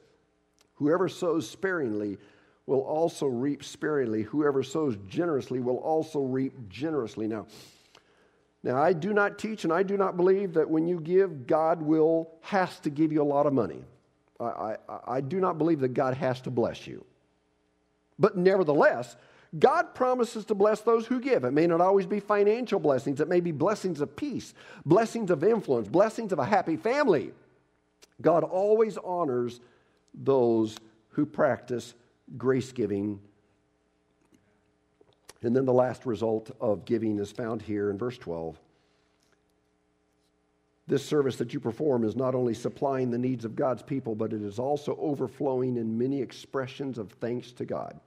whoever 0.74 1.08
sows 1.08 1.48
sparingly 1.48 2.18
will 2.66 2.82
also 2.82 3.26
reap 3.26 3.64
sparingly. 3.64 4.22
Whoever 4.22 4.62
sows 4.62 4.96
generously 5.08 5.60
will 5.60 5.78
also 5.78 6.20
reap 6.20 6.68
generously. 6.68 7.26
Now, 7.26 7.46
now 8.62 8.76
I 8.76 8.92
do 8.92 9.14
not 9.14 9.38
teach 9.38 9.64
and 9.64 9.72
I 9.72 9.82
do 9.82 9.96
not 9.96 10.16
believe 10.16 10.54
that 10.54 10.68
when 10.68 10.86
you 10.86 11.00
give, 11.00 11.46
God 11.46 11.80
will 11.80 12.30
has 12.42 12.78
to 12.80 12.90
give 12.90 13.12
you 13.12 13.22
a 13.22 13.24
lot 13.24 13.46
of 13.46 13.54
money. 13.54 13.84
I, 14.38 14.44
I, 14.44 14.76
I 15.06 15.20
do 15.20 15.40
not 15.40 15.56
believe 15.56 15.80
that 15.80 15.94
God 15.94 16.14
has 16.14 16.40
to 16.42 16.50
bless 16.50 16.86
you. 16.86 17.04
But 18.18 18.36
nevertheless, 18.36 19.16
God 19.56 19.94
promises 19.94 20.44
to 20.46 20.54
bless 20.54 20.80
those 20.80 21.06
who 21.06 21.20
give. 21.20 21.44
It 21.44 21.52
may 21.52 21.66
not 21.66 21.80
always 21.80 22.06
be 22.06 22.20
financial 22.20 22.78
blessings, 22.78 23.20
it 23.20 23.28
may 23.28 23.40
be 23.40 23.52
blessings 23.52 24.00
of 24.00 24.14
peace, 24.14 24.52
blessings 24.84 25.30
of 25.30 25.42
influence, 25.42 25.88
blessings 25.88 26.32
of 26.32 26.38
a 26.38 26.44
happy 26.44 26.76
family. 26.76 27.32
God 28.20 28.44
always 28.44 28.98
honors 28.98 29.60
those 30.12 30.76
who 31.10 31.24
practice 31.24 31.94
grace 32.36 32.72
giving. 32.72 33.20
And 35.42 35.54
then 35.54 35.64
the 35.64 35.72
last 35.72 36.04
result 36.04 36.50
of 36.60 36.84
giving 36.84 37.18
is 37.18 37.32
found 37.32 37.62
here 37.62 37.90
in 37.90 37.96
verse 37.96 38.18
12. 38.18 38.58
This 40.88 41.04
service 41.04 41.36
that 41.36 41.54
you 41.54 41.60
perform 41.60 42.04
is 42.04 42.16
not 42.16 42.34
only 42.34 42.54
supplying 42.54 43.10
the 43.10 43.18
needs 43.18 43.44
of 43.44 43.54
God's 43.54 43.82
people, 43.82 44.14
but 44.14 44.32
it 44.32 44.42
is 44.42 44.58
also 44.58 44.96
overflowing 45.00 45.76
in 45.76 45.96
many 45.96 46.20
expressions 46.20 46.98
of 46.98 47.12
thanks 47.12 47.52
to 47.52 47.64
God 47.64 48.00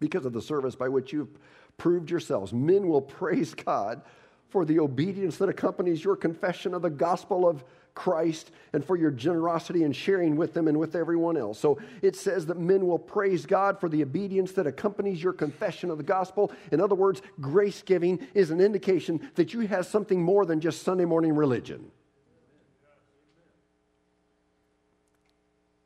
because 0.00 0.24
of 0.24 0.32
the 0.32 0.42
service 0.42 0.74
by 0.74 0.88
which 0.88 1.12
you've 1.12 1.38
proved 1.76 2.10
yourselves. 2.10 2.52
Men 2.52 2.88
will 2.88 3.02
praise 3.02 3.54
God 3.54 4.02
for 4.48 4.64
the 4.64 4.78
obedience 4.78 5.36
that 5.38 5.48
accompanies 5.48 6.04
your 6.04 6.16
confession 6.16 6.74
of 6.74 6.82
the 6.82 6.90
gospel 6.90 7.48
of 7.48 7.64
Christ 7.94 8.50
and 8.72 8.84
for 8.84 8.96
your 8.96 9.10
generosity 9.10 9.84
in 9.84 9.92
sharing 9.92 10.36
with 10.36 10.52
them 10.52 10.68
and 10.68 10.78
with 10.78 10.96
everyone 10.96 11.36
else. 11.36 11.58
So 11.58 11.78
it 12.02 12.16
says 12.16 12.46
that 12.46 12.58
men 12.58 12.86
will 12.86 12.98
praise 12.98 13.46
God 13.46 13.80
for 13.80 13.88
the 13.88 14.02
obedience 14.02 14.52
that 14.52 14.66
accompanies 14.66 15.22
your 15.22 15.32
confession 15.32 15.90
of 15.90 15.98
the 15.98 16.04
gospel. 16.04 16.52
In 16.72 16.80
other 16.80 16.94
words, 16.94 17.22
grace 17.40 17.82
giving 17.82 18.26
is 18.34 18.50
an 18.50 18.60
indication 18.60 19.28
that 19.36 19.54
you 19.54 19.60
have 19.60 19.86
something 19.86 20.22
more 20.22 20.44
than 20.44 20.60
just 20.60 20.82
Sunday 20.82 21.04
morning 21.04 21.34
religion. 21.34 21.90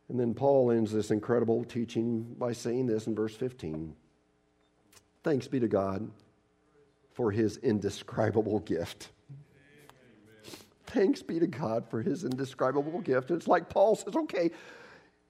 And 0.08 0.18
then 0.18 0.34
Paul 0.34 0.70
ends 0.70 0.92
this 0.92 1.10
incredible 1.10 1.64
teaching 1.64 2.34
by 2.38 2.52
saying 2.52 2.86
this 2.86 3.06
in 3.06 3.14
verse 3.14 3.34
15 3.34 3.94
Thanks 5.24 5.48
be 5.48 5.60
to 5.60 5.68
God 5.68 6.08
for 7.12 7.30
his 7.30 7.58
indescribable 7.58 8.60
gift. 8.60 9.08
Thanks 10.86 11.22
be 11.22 11.38
to 11.38 11.46
God 11.46 11.90
for 11.90 12.00
his 12.00 12.24
indescribable 12.24 13.00
gift. 13.00 13.30
And 13.30 13.38
it's 13.38 13.48
like 13.48 13.68
Paul 13.68 13.96
says, 13.96 14.16
okay, 14.16 14.50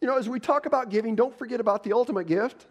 you 0.00 0.06
know, 0.06 0.16
as 0.16 0.28
we 0.28 0.38
talk 0.38 0.66
about 0.66 0.90
giving, 0.90 1.16
don't 1.16 1.36
forget 1.36 1.58
about 1.58 1.82
the 1.82 1.92
ultimate 1.94 2.28
gift. 2.28 2.66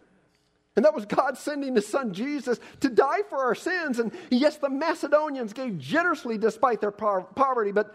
And 0.76 0.84
that 0.84 0.94
was 0.94 1.04
God 1.04 1.36
sending 1.36 1.74
his 1.74 1.86
son 1.86 2.14
Jesus 2.14 2.60
to 2.80 2.88
die 2.88 3.22
for 3.28 3.38
our 3.38 3.54
sins. 3.54 3.98
And 3.98 4.12
yes, 4.30 4.56
the 4.56 4.70
Macedonians 4.70 5.52
gave 5.52 5.76
generously 5.76 6.38
despite 6.38 6.80
their 6.80 6.92
poverty, 6.92 7.72
but, 7.72 7.94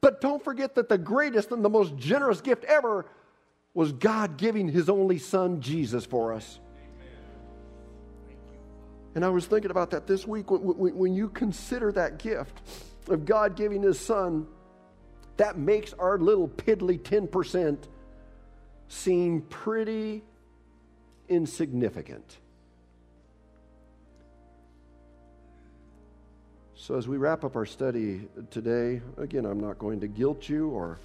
but 0.00 0.20
don't 0.20 0.42
forget 0.42 0.74
that 0.76 0.88
the 0.88 0.98
greatest 0.98 1.52
and 1.52 1.64
the 1.64 1.68
most 1.68 1.94
generous 1.96 2.40
gift 2.40 2.64
ever 2.64 3.06
was 3.74 3.92
God 3.92 4.36
giving 4.36 4.68
his 4.68 4.88
only 4.88 5.18
son 5.18 5.60
Jesus 5.60 6.04
for 6.04 6.32
us. 6.32 6.60
And 9.14 9.24
I 9.24 9.28
was 9.28 9.46
thinking 9.46 9.70
about 9.70 9.90
that 9.90 10.06
this 10.06 10.26
week. 10.26 10.50
When, 10.50 10.96
when, 10.96 11.14
you 11.14 11.28
consider 11.28 11.92
that 11.92 12.18
gift 12.18 12.60
of 13.08 13.26
God 13.26 13.56
giving 13.56 13.82
His 13.82 14.00
Son, 14.00 14.46
that 15.36 15.58
makes 15.58 15.92
our 15.94 16.18
little 16.18 16.48
piddly 16.48 16.98
10% 16.98 17.76
seem 18.88 19.42
pretty 19.42 20.22
insignificant. 21.28 22.38
So, 26.74 26.96
as 26.96 27.06
we 27.06 27.16
wrap 27.16 27.44
up 27.44 27.54
our 27.54 27.66
study 27.66 28.28
today, 28.50 29.02
again, 29.16 29.44
I'm 29.44 29.60
not 29.60 29.78
going 29.78 30.00
to 30.00 30.08
guilt 30.08 30.48
you 30.48 30.68
or 30.70 30.98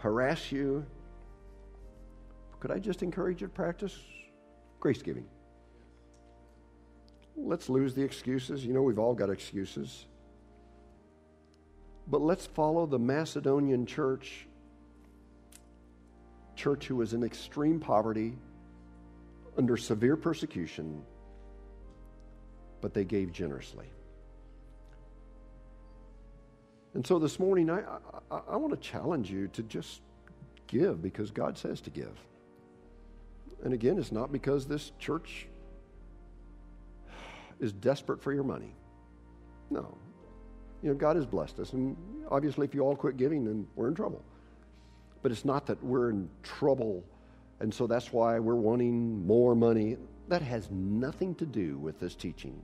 harass 0.00 0.50
you. 0.50 0.84
Could 2.58 2.70
I 2.70 2.78
just 2.78 3.02
encourage 3.02 3.40
you 3.40 3.46
to 3.46 3.52
practice 3.52 3.96
grace 4.80 5.02
giving? 5.02 5.26
Let's 7.36 7.68
lose 7.68 7.94
the 7.94 8.02
excuses. 8.02 8.64
You 8.66 8.74
know, 8.74 8.82
we've 8.82 8.98
all 8.98 9.14
got 9.14 9.30
excuses. 9.30 10.06
But 12.06 12.20
let's 12.20 12.46
follow 12.46 12.86
the 12.86 12.98
Macedonian 12.98 13.86
church 13.86 14.46
church 16.56 16.86
who 16.86 16.96
was 16.96 17.14
in 17.14 17.22
extreme 17.22 17.80
poverty, 17.80 18.36
under 19.56 19.78
severe 19.78 20.14
persecution, 20.14 21.02
but 22.82 22.92
they 22.92 23.04
gave 23.04 23.32
generously. 23.32 23.86
And 26.94 27.06
so 27.06 27.18
this 27.18 27.38
morning, 27.38 27.70
I, 27.70 27.82
I, 28.30 28.40
I 28.50 28.56
want 28.56 28.72
to 28.72 28.88
challenge 28.88 29.30
you 29.30 29.48
to 29.48 29.62
just 29.62 30.00
give 30.66 31.02
because 31.02 31.30
God 31.30 31.56
says 31.56 31.80
to 31.82 31.90
give. 31.90 32.16
And 33.62 33.74
again, 33.74 33.98
it's 33.98 34.12
not 34.12 34.32
because 34.32 34.66
this 34.66 34.92
church 34.98 35.46
is 37.60 37.72
desperate 37.72 38.22
for 38.22 38.32
your 38.32 38.42
money. 38.42 38.74
No. 39.70 39.96
You 40.82 40.88
know, 40.90 40.94
God 40.94 41.16
has 41.16 41.26
blessed 41.26 41.58
us. 41.58 41.72
And 41.74 41.96
obviously, 42.30 42.66
if 42.66 42.74
you 42.74 42.80
all 42.80 42.96
quit 42.96 43.16
giving, 43.16 43.44
then 43.44 43.66
we're 43.76 43.88
in 43.88 43.94
trouble. 43.94 44.24
But 45.22 45.30
it's 45.30 45.44
not 45.44 45.66
that 45.66 45.82
we're 45.84 46.10
in 46.10 46.30
trouble, 46.42 47.04
and 47.60 47.72
so 47.72 47.86
that's 47.86 48.10
why 48.12 48.38
we're 48.38 48.54
wanting 48.54 49.26
more 49.26 49.54
money. 49.54 49.98
That 50.28 50.40
has 50.40 50.70
nothing 50.70 51.34
to 51.36 51.44
do 51.44 51.76
with 51.76 52.00
this 52.00 52.14
teaching. 52.14 52.58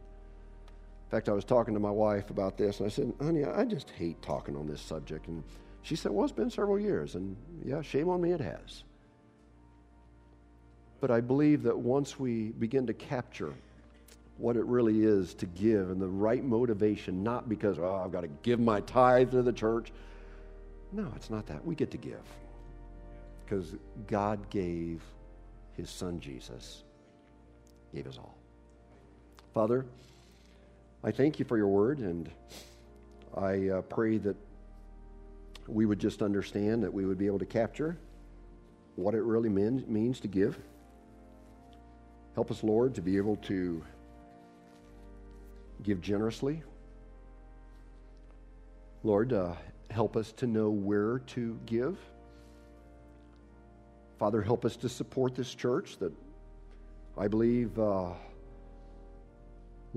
In 1.07 1.11
fact, 1.11 1.29
I 1.29 1.33
was 1.33 1.45
talking 1.45 1.73
to 1.75 1.81
my 1.81 1.91
wife 1.91 2.31
about 2.31 2.59
this, 2.59 2.81
and 2.81 2.87
I 2.87 2.91
said, 2.91 3.13
honey, 3.21 3.45
I 3.45 3.65
just 3.65 3.91
hate 3.91 4.21
talking 4.23 4.57
on 4.57 4.67
this 4.67 4.81
subject. 4.81 5.29
And 5.29 5.45
she 5.83 5.95
said, 5.95 6.11
well, 6.11 6.25
it's 6.25 6.33
been 6.33 6.51
several 6.51 6.81
years. 6.81 7.15
And 7.15 7.37
yeah, 7.65 7.81
shame 7.81 8.09
on 8.09 8.21
me, 8.21 8.33
it 8.33 8.41
has. 8.41 8.83
But 11.01 11.13
I 11.13 11.21
believe 11.21 11.63
that 11.63 11.79
once 11.79 12.19
we 12.19 12.49
begin 12.49 12.89
to 12.89 12.93
capture 12.93 13.55
what 14.39 14.57
it 14.57 14.65
really 14.65 15.05
is 15.05 15.33
to 15.35 15.47
give 15.47 15.91
and 15.91 16.03
the 16.03 16.09
right 16.09 16.43
motivation, 16.43 17.23
not 17.23 17.49
because, 17.49 17.79
oh, 17.79 18.03
I've 18.05 18.11
got 18.11 18.23
to 18.23 18.31
give 18.43 18.59
my 18.59 18.81
tithe 18.81 19.31
to 19.31 19.43
the 19.43 19.53
church. 19.53 19.93
No, 20.91 21.07
it's 21.15 21.31
not 21.31 21.47
that. 21.47 21.65
We 21.65 21.77
get 21.77 21.93
to 21.93 21.99
give 21.99 22.23
because 23.45 23.77
God 24.09 24.51
gave 24.51 25.03
his 25.75 25.89
son 25.89 26.19
Jesus, 26.19 26.83
gave 27.95 28.09
us 28.09 28.19
all. 28.19 28.37
Father, 29.55 29.87
I 31.05 31.11
thank 31.11 31.39
you 31.39 31.45
for 31.45 31.57
your 31.57 31.69
word, 31.69 31.99
and 31.99 32.29
I 33.37 33.69
uh, 33.69 33.83
pray 33.83 34.19
that 34.19 34.37
we 35.69 35.87
would 35.87 35.99
just 35.99 36.23
understand, 36.23 36.83
that 36.83 36.93
we 36.93 37.05
would 37.05 37.19
be 37.19 37.27
able 37.27 37.39
to 37.39 37.47
capture 37.47 37.97
what 38.97 39.15
it 39.15 39.23
really 39.23 39.49
mean, 39.49 39.85
means 39.87 40.21
to 40.21 40.29
give. 40.29 40.59
Help 42.35 42.51
us, 42.51 42.63
Lord, 42.63 42.95
to 42.95 43.03
be 43.03 43.17
able 43.17 43.37
to 43.37 43.83
give 45.83 46.01
generously. 46.01 46.63
Lord, 49.03 49.33
uh, 49.33 49.53
help 49.91 50.17
us 50.17 50.33
to 50.33 50.47
know 50.47 50.71
where 50.71 51.21
to 51.21 51.59
give. 51.67 51.99
Father, 54.19 54.41
help 54.41 54.65
us 54.65 54.77
to 54.77 54.89
support 54.89 55.35
this 55.35 55.55
church 55.55 55.99
that 55.99 56.13
I 57.19 57.29
believe, 57.29 57.79
uh, 57.79 58.11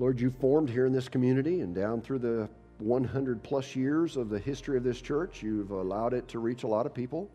Lord, 0.00 0.18
you 0.18 0.30
formed 0.30 0.70
here 0.70 0.86
in 0.86 0.94
this 0.94 1.10
community 1.10 1.60
and 1.60 1.74
down 1.74 2.00
through 2.00 2.20
the 2.20 2.48
100 2.78 3.42
plus 3.42 3.76
years 3.76 4.16
of 4.16 4.30
the 4.30 4.38
history 4.38 4.78
of 4.78 4.82
this 4.82 4.98
church. 4.98 5.42
You've 5.42 5.72
allowed 5.72 6.14
it 6.14 6.26
to 6.28 6.38
reach 6.38 6.62
a 6.62 6.66
lot 6.66 6.86
of 6.86 6.94
people. 6.94 7.28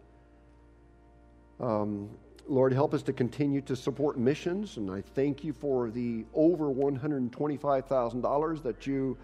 Um, 1.59 2.09
Lord, 2.47 2.74
help 2.74 2.95
us 2.95 3.03
to 3.03 3.13
continue 3.13 3.61
to 3.61 3.76
support 3.76 4.18
missions. 4.18 4.78
And 4.78 4.89
I 4.89 5.03
thank 5.13 5.43
you 5.43 5.53
for 5.53 5.91
the 5.91 6.26
over 6.34 6.74
$125,000 6.74 8.63
that 8.63 8.88
you 8.88 9.16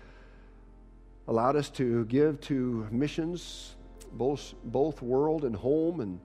allowed 1.27 1.55
us 1.55 1.71
to 1.71 2.05
give 2.05 2.39
to 2.41 2.87
missions, 2.91 3.73
both, 4.13 4.53
both 4.65 5.01
world 5.01 5.45
and 5.45 5.55
home. 5.55 6.01
And 6.01 6.19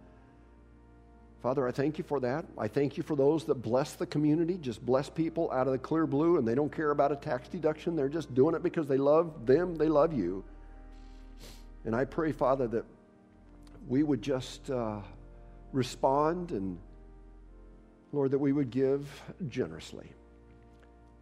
Father, 1.46 1.68
I 1.68 1.70
thank 1.70 1.96
you 1.96 2.02
for 2.02 2.18
that. 2.18 2.44
I 2.58 2.66
thank 2.66 2.96
you 2.96 3.04
for 3.04 3.14
those 3.14 3.44
that 3.44 3.62
bless 3.62 3.92
the 3.92 4.04
community, 4.04 4.58
just 4.58 4.84
bless 4.84 5.08
people 5.08 5.48
out 5.52 5.68
of 5.68 5.72
the 5.72 5.78
clear 5.78 6.04
blue, 6.04 6.38
and 6.38 6.48
they 6.48 6.56
don't 6.56 6.72
care 6.72 6.90
about 6.90 7.12
a 7.12 7.14
tax 7.14 7.46
deduction. 7.46 7.94
They're 7.94 8.08
just 8.08 8.34
doing 8.34 8.56
it 8.56 8.64
because 8.64 8.88
they 8.88 8.96
love 8.96 9.46
them, 9.46 9.76
they 9.76 9.86
love 9.86 10.12
you. 10.12 10.42
And 11.84 11.94
I 11.94 12.04
pray, 12.04 12.32
Father, 12.32 12.66
that 12.66 12.84
we 13.86 14.02
would 14.02 14.22
just 14.22 14.68
uh, 14.70 14.98
respond 15.70 16.50
and 16.50 16.78
Lord, 18.10 18.32
that 18.32 18.40
we 18.40 18.52
would 18.52 18.70
give 18.70 19.08
generously. 19.48 20.10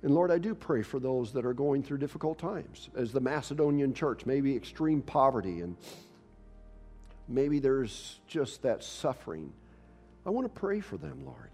And 0.01 0.15
Lord, 0.15 0.31
I 0.31 0.39
do 0.39 0.55
pray 0.55 0.81
for 0.81 1.01
those 1.01 1.35
that 1.35 1.45
are 1.45 1.53
going 1.53 1.83
through 1.83 1.99
difficult 1.99 2.39
times, 2.39 2.89
as 2.97 3.13
the 3.13 3.21
Macedonian 3.21 3.93
church, 3.93 4.25
maybe 4.25 4.57
extreme 4.57 5.03
poverty, 5.03 5.61
and 5.61 5.77
maybe 7.29 7.59
there's 7.59 8.21
just 8.27 8.63
that 8.63 8.83
suffering. 8.83 9.53
I 10.27 10.31
want 10.31 10.53
to 10.53 10.61
pray 10.61 10.81
for 10.81 10.97
them, 10.97 11.25
Lord. 11.25 11.51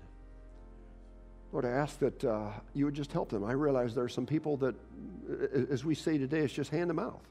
Lord, 1.52 1.64
I 1.64 1.70
ask 1.70 1.98
that 1.98 2.24
uh, 2.24 2.50
you 2.74 2.84
would 2.84 2.94
just 2.94 3.12
help 3.12 3.30
them. 3.30 3.44
I 3.44 3.52
realize 3.52 3.94
there 3.94 4.04
are 4.04 4.08
some 4.08 4.26
people 4.26 4.56
that, 4.58 4.74
as 5.70 5.84
we 5.84 5.96
say 5.96 6.16
today, 6.16 6.40
it's 6.40 6.52
just 6.52 6.70
hand 6.70 6.88
to 6.90 6.94
mouth, 6.94 7.26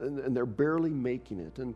and, 0.00 0.20
and 0.20 0.36
they're 0.36 0.46
barely 0.46 0.90
making 0.90 1.40
it. 1.40 1.58
And 1.58 1.74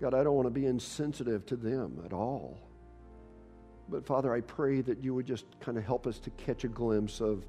God, 0.00 0.14
I 0.14 0.22
don't 0.22 0.34
want 0.34 0.46
to 0.46 0.52
be 0.52 0.66
insensitive 0.66 1.44
to 1.46 1.56
them 1.56 2.02
at 2.06 2.12
all. 2.12 2.56
But 3.88 4.06
Father, 4.06 4.32
I 4.32 4.40
pray 4.42 4.80
that 4.82 5.02
you 5.02 5.14
would 5.14 5.26
just 5.26 5.44
kind 5.58 5.76
of 5.76 5.84
help 5.84 6.06
us 6.06 6.20
to 6.20 6.30
catch 6.30 6.62
a 6.62 6.68
glimpse 6.68 7.20
of, 7.20 7.44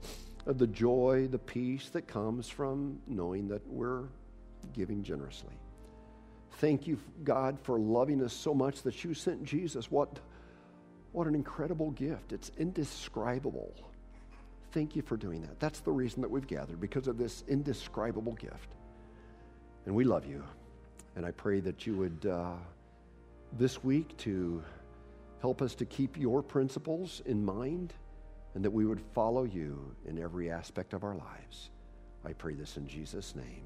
of 0.47 0.57
the 0.57 0.65
joy, 0.65 1.27
the 1.29 1.37
peace 1.37 1.89
that 1.89 2.07
comes 2.07 2.49
from 2.49 2.99
knowing 3.05 3.47
that 3.49 3.61
we're 3.67 4.05
giving 4.73 5.03
generously. 5.03 5.53
Thank 6.53 6.87
you, 6.87 6.97
God, 7.23 7.59
for 7.59 7.79
loving 7.79 8.23
us 8.23 8.33
so 8.33 8.53
much 8.55 8.81
that 8.81 9.03
you 9.03 9.13
sent 9.13 9.43
Jesus. 9.43 9.91
What, 9.91 10.19
what 11.11 11.27
an 11.27 11.35
incredible 11.35 11.91
gift. 11.91 12.33
It's 12.33 12.51
indescribable. 12.57 13.73
Thank 14.71 14.95
you 14.95 15.01
for 15.01 15.17
doing 15.17 15.41
that. 15.41 15.59
That's 15.59 15.79
the 15.79 15.91
reason 15.91 16.21
that 16.21 16.31
we've 16.31 16.47
gathered, 16.47 16.79
because 16.79 17.07
of 17.07 17.17
this 17.17 17.43
indescribable 17.47 18.33
gift. 18.33 18.69
And 19.85 19.95
we 19.95 20.03
love 20.03 20.25
you. 20.25 20.43
And 21.15 21.25
I 21.25 21.31
pray 21.31 21.59
that 21.59 21.85
you 21.85 21.95
would, 21.95 22.25
uh, 22.25 22.53
this 23.57 23.83
week, 23.83 24.15
to 24.17 24.63
Help 25.41 25.63
us 25.63 25.73
to 25.75 25.85
keep 25.85 26.17
your 26.17 26.43
principles 26.43 27.21
in 27.25 27.43
mind 27.43 27.93
and 28.53 28.63
that 28.63 28.69
we 28.69 28.85
would 28.85 29.01
follow 29.15 29.43
you 29.43 29.79
in 30.05 30.21
every 30.21 30.51
aspect 30.51 30.93
of 30.93 31.03
our 31.03 31.15
lives. 31.15 31.71
I 32.23 32.33
pray 32.33 32.53
this 32.53 32.77
in 32.77 32.87
Jesus' 32.87 33.35
name. 33.35 33.63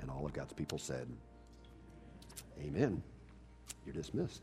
And 0.00 0.10
all 0.10 0.26
of 0.26 0.34
God's 0.34 0.52
people 0.52 0.78
said, 0.78 1.08
Amen. 2.60 3.02
You're 3.86 3.94
dismissed. 3.94 4.42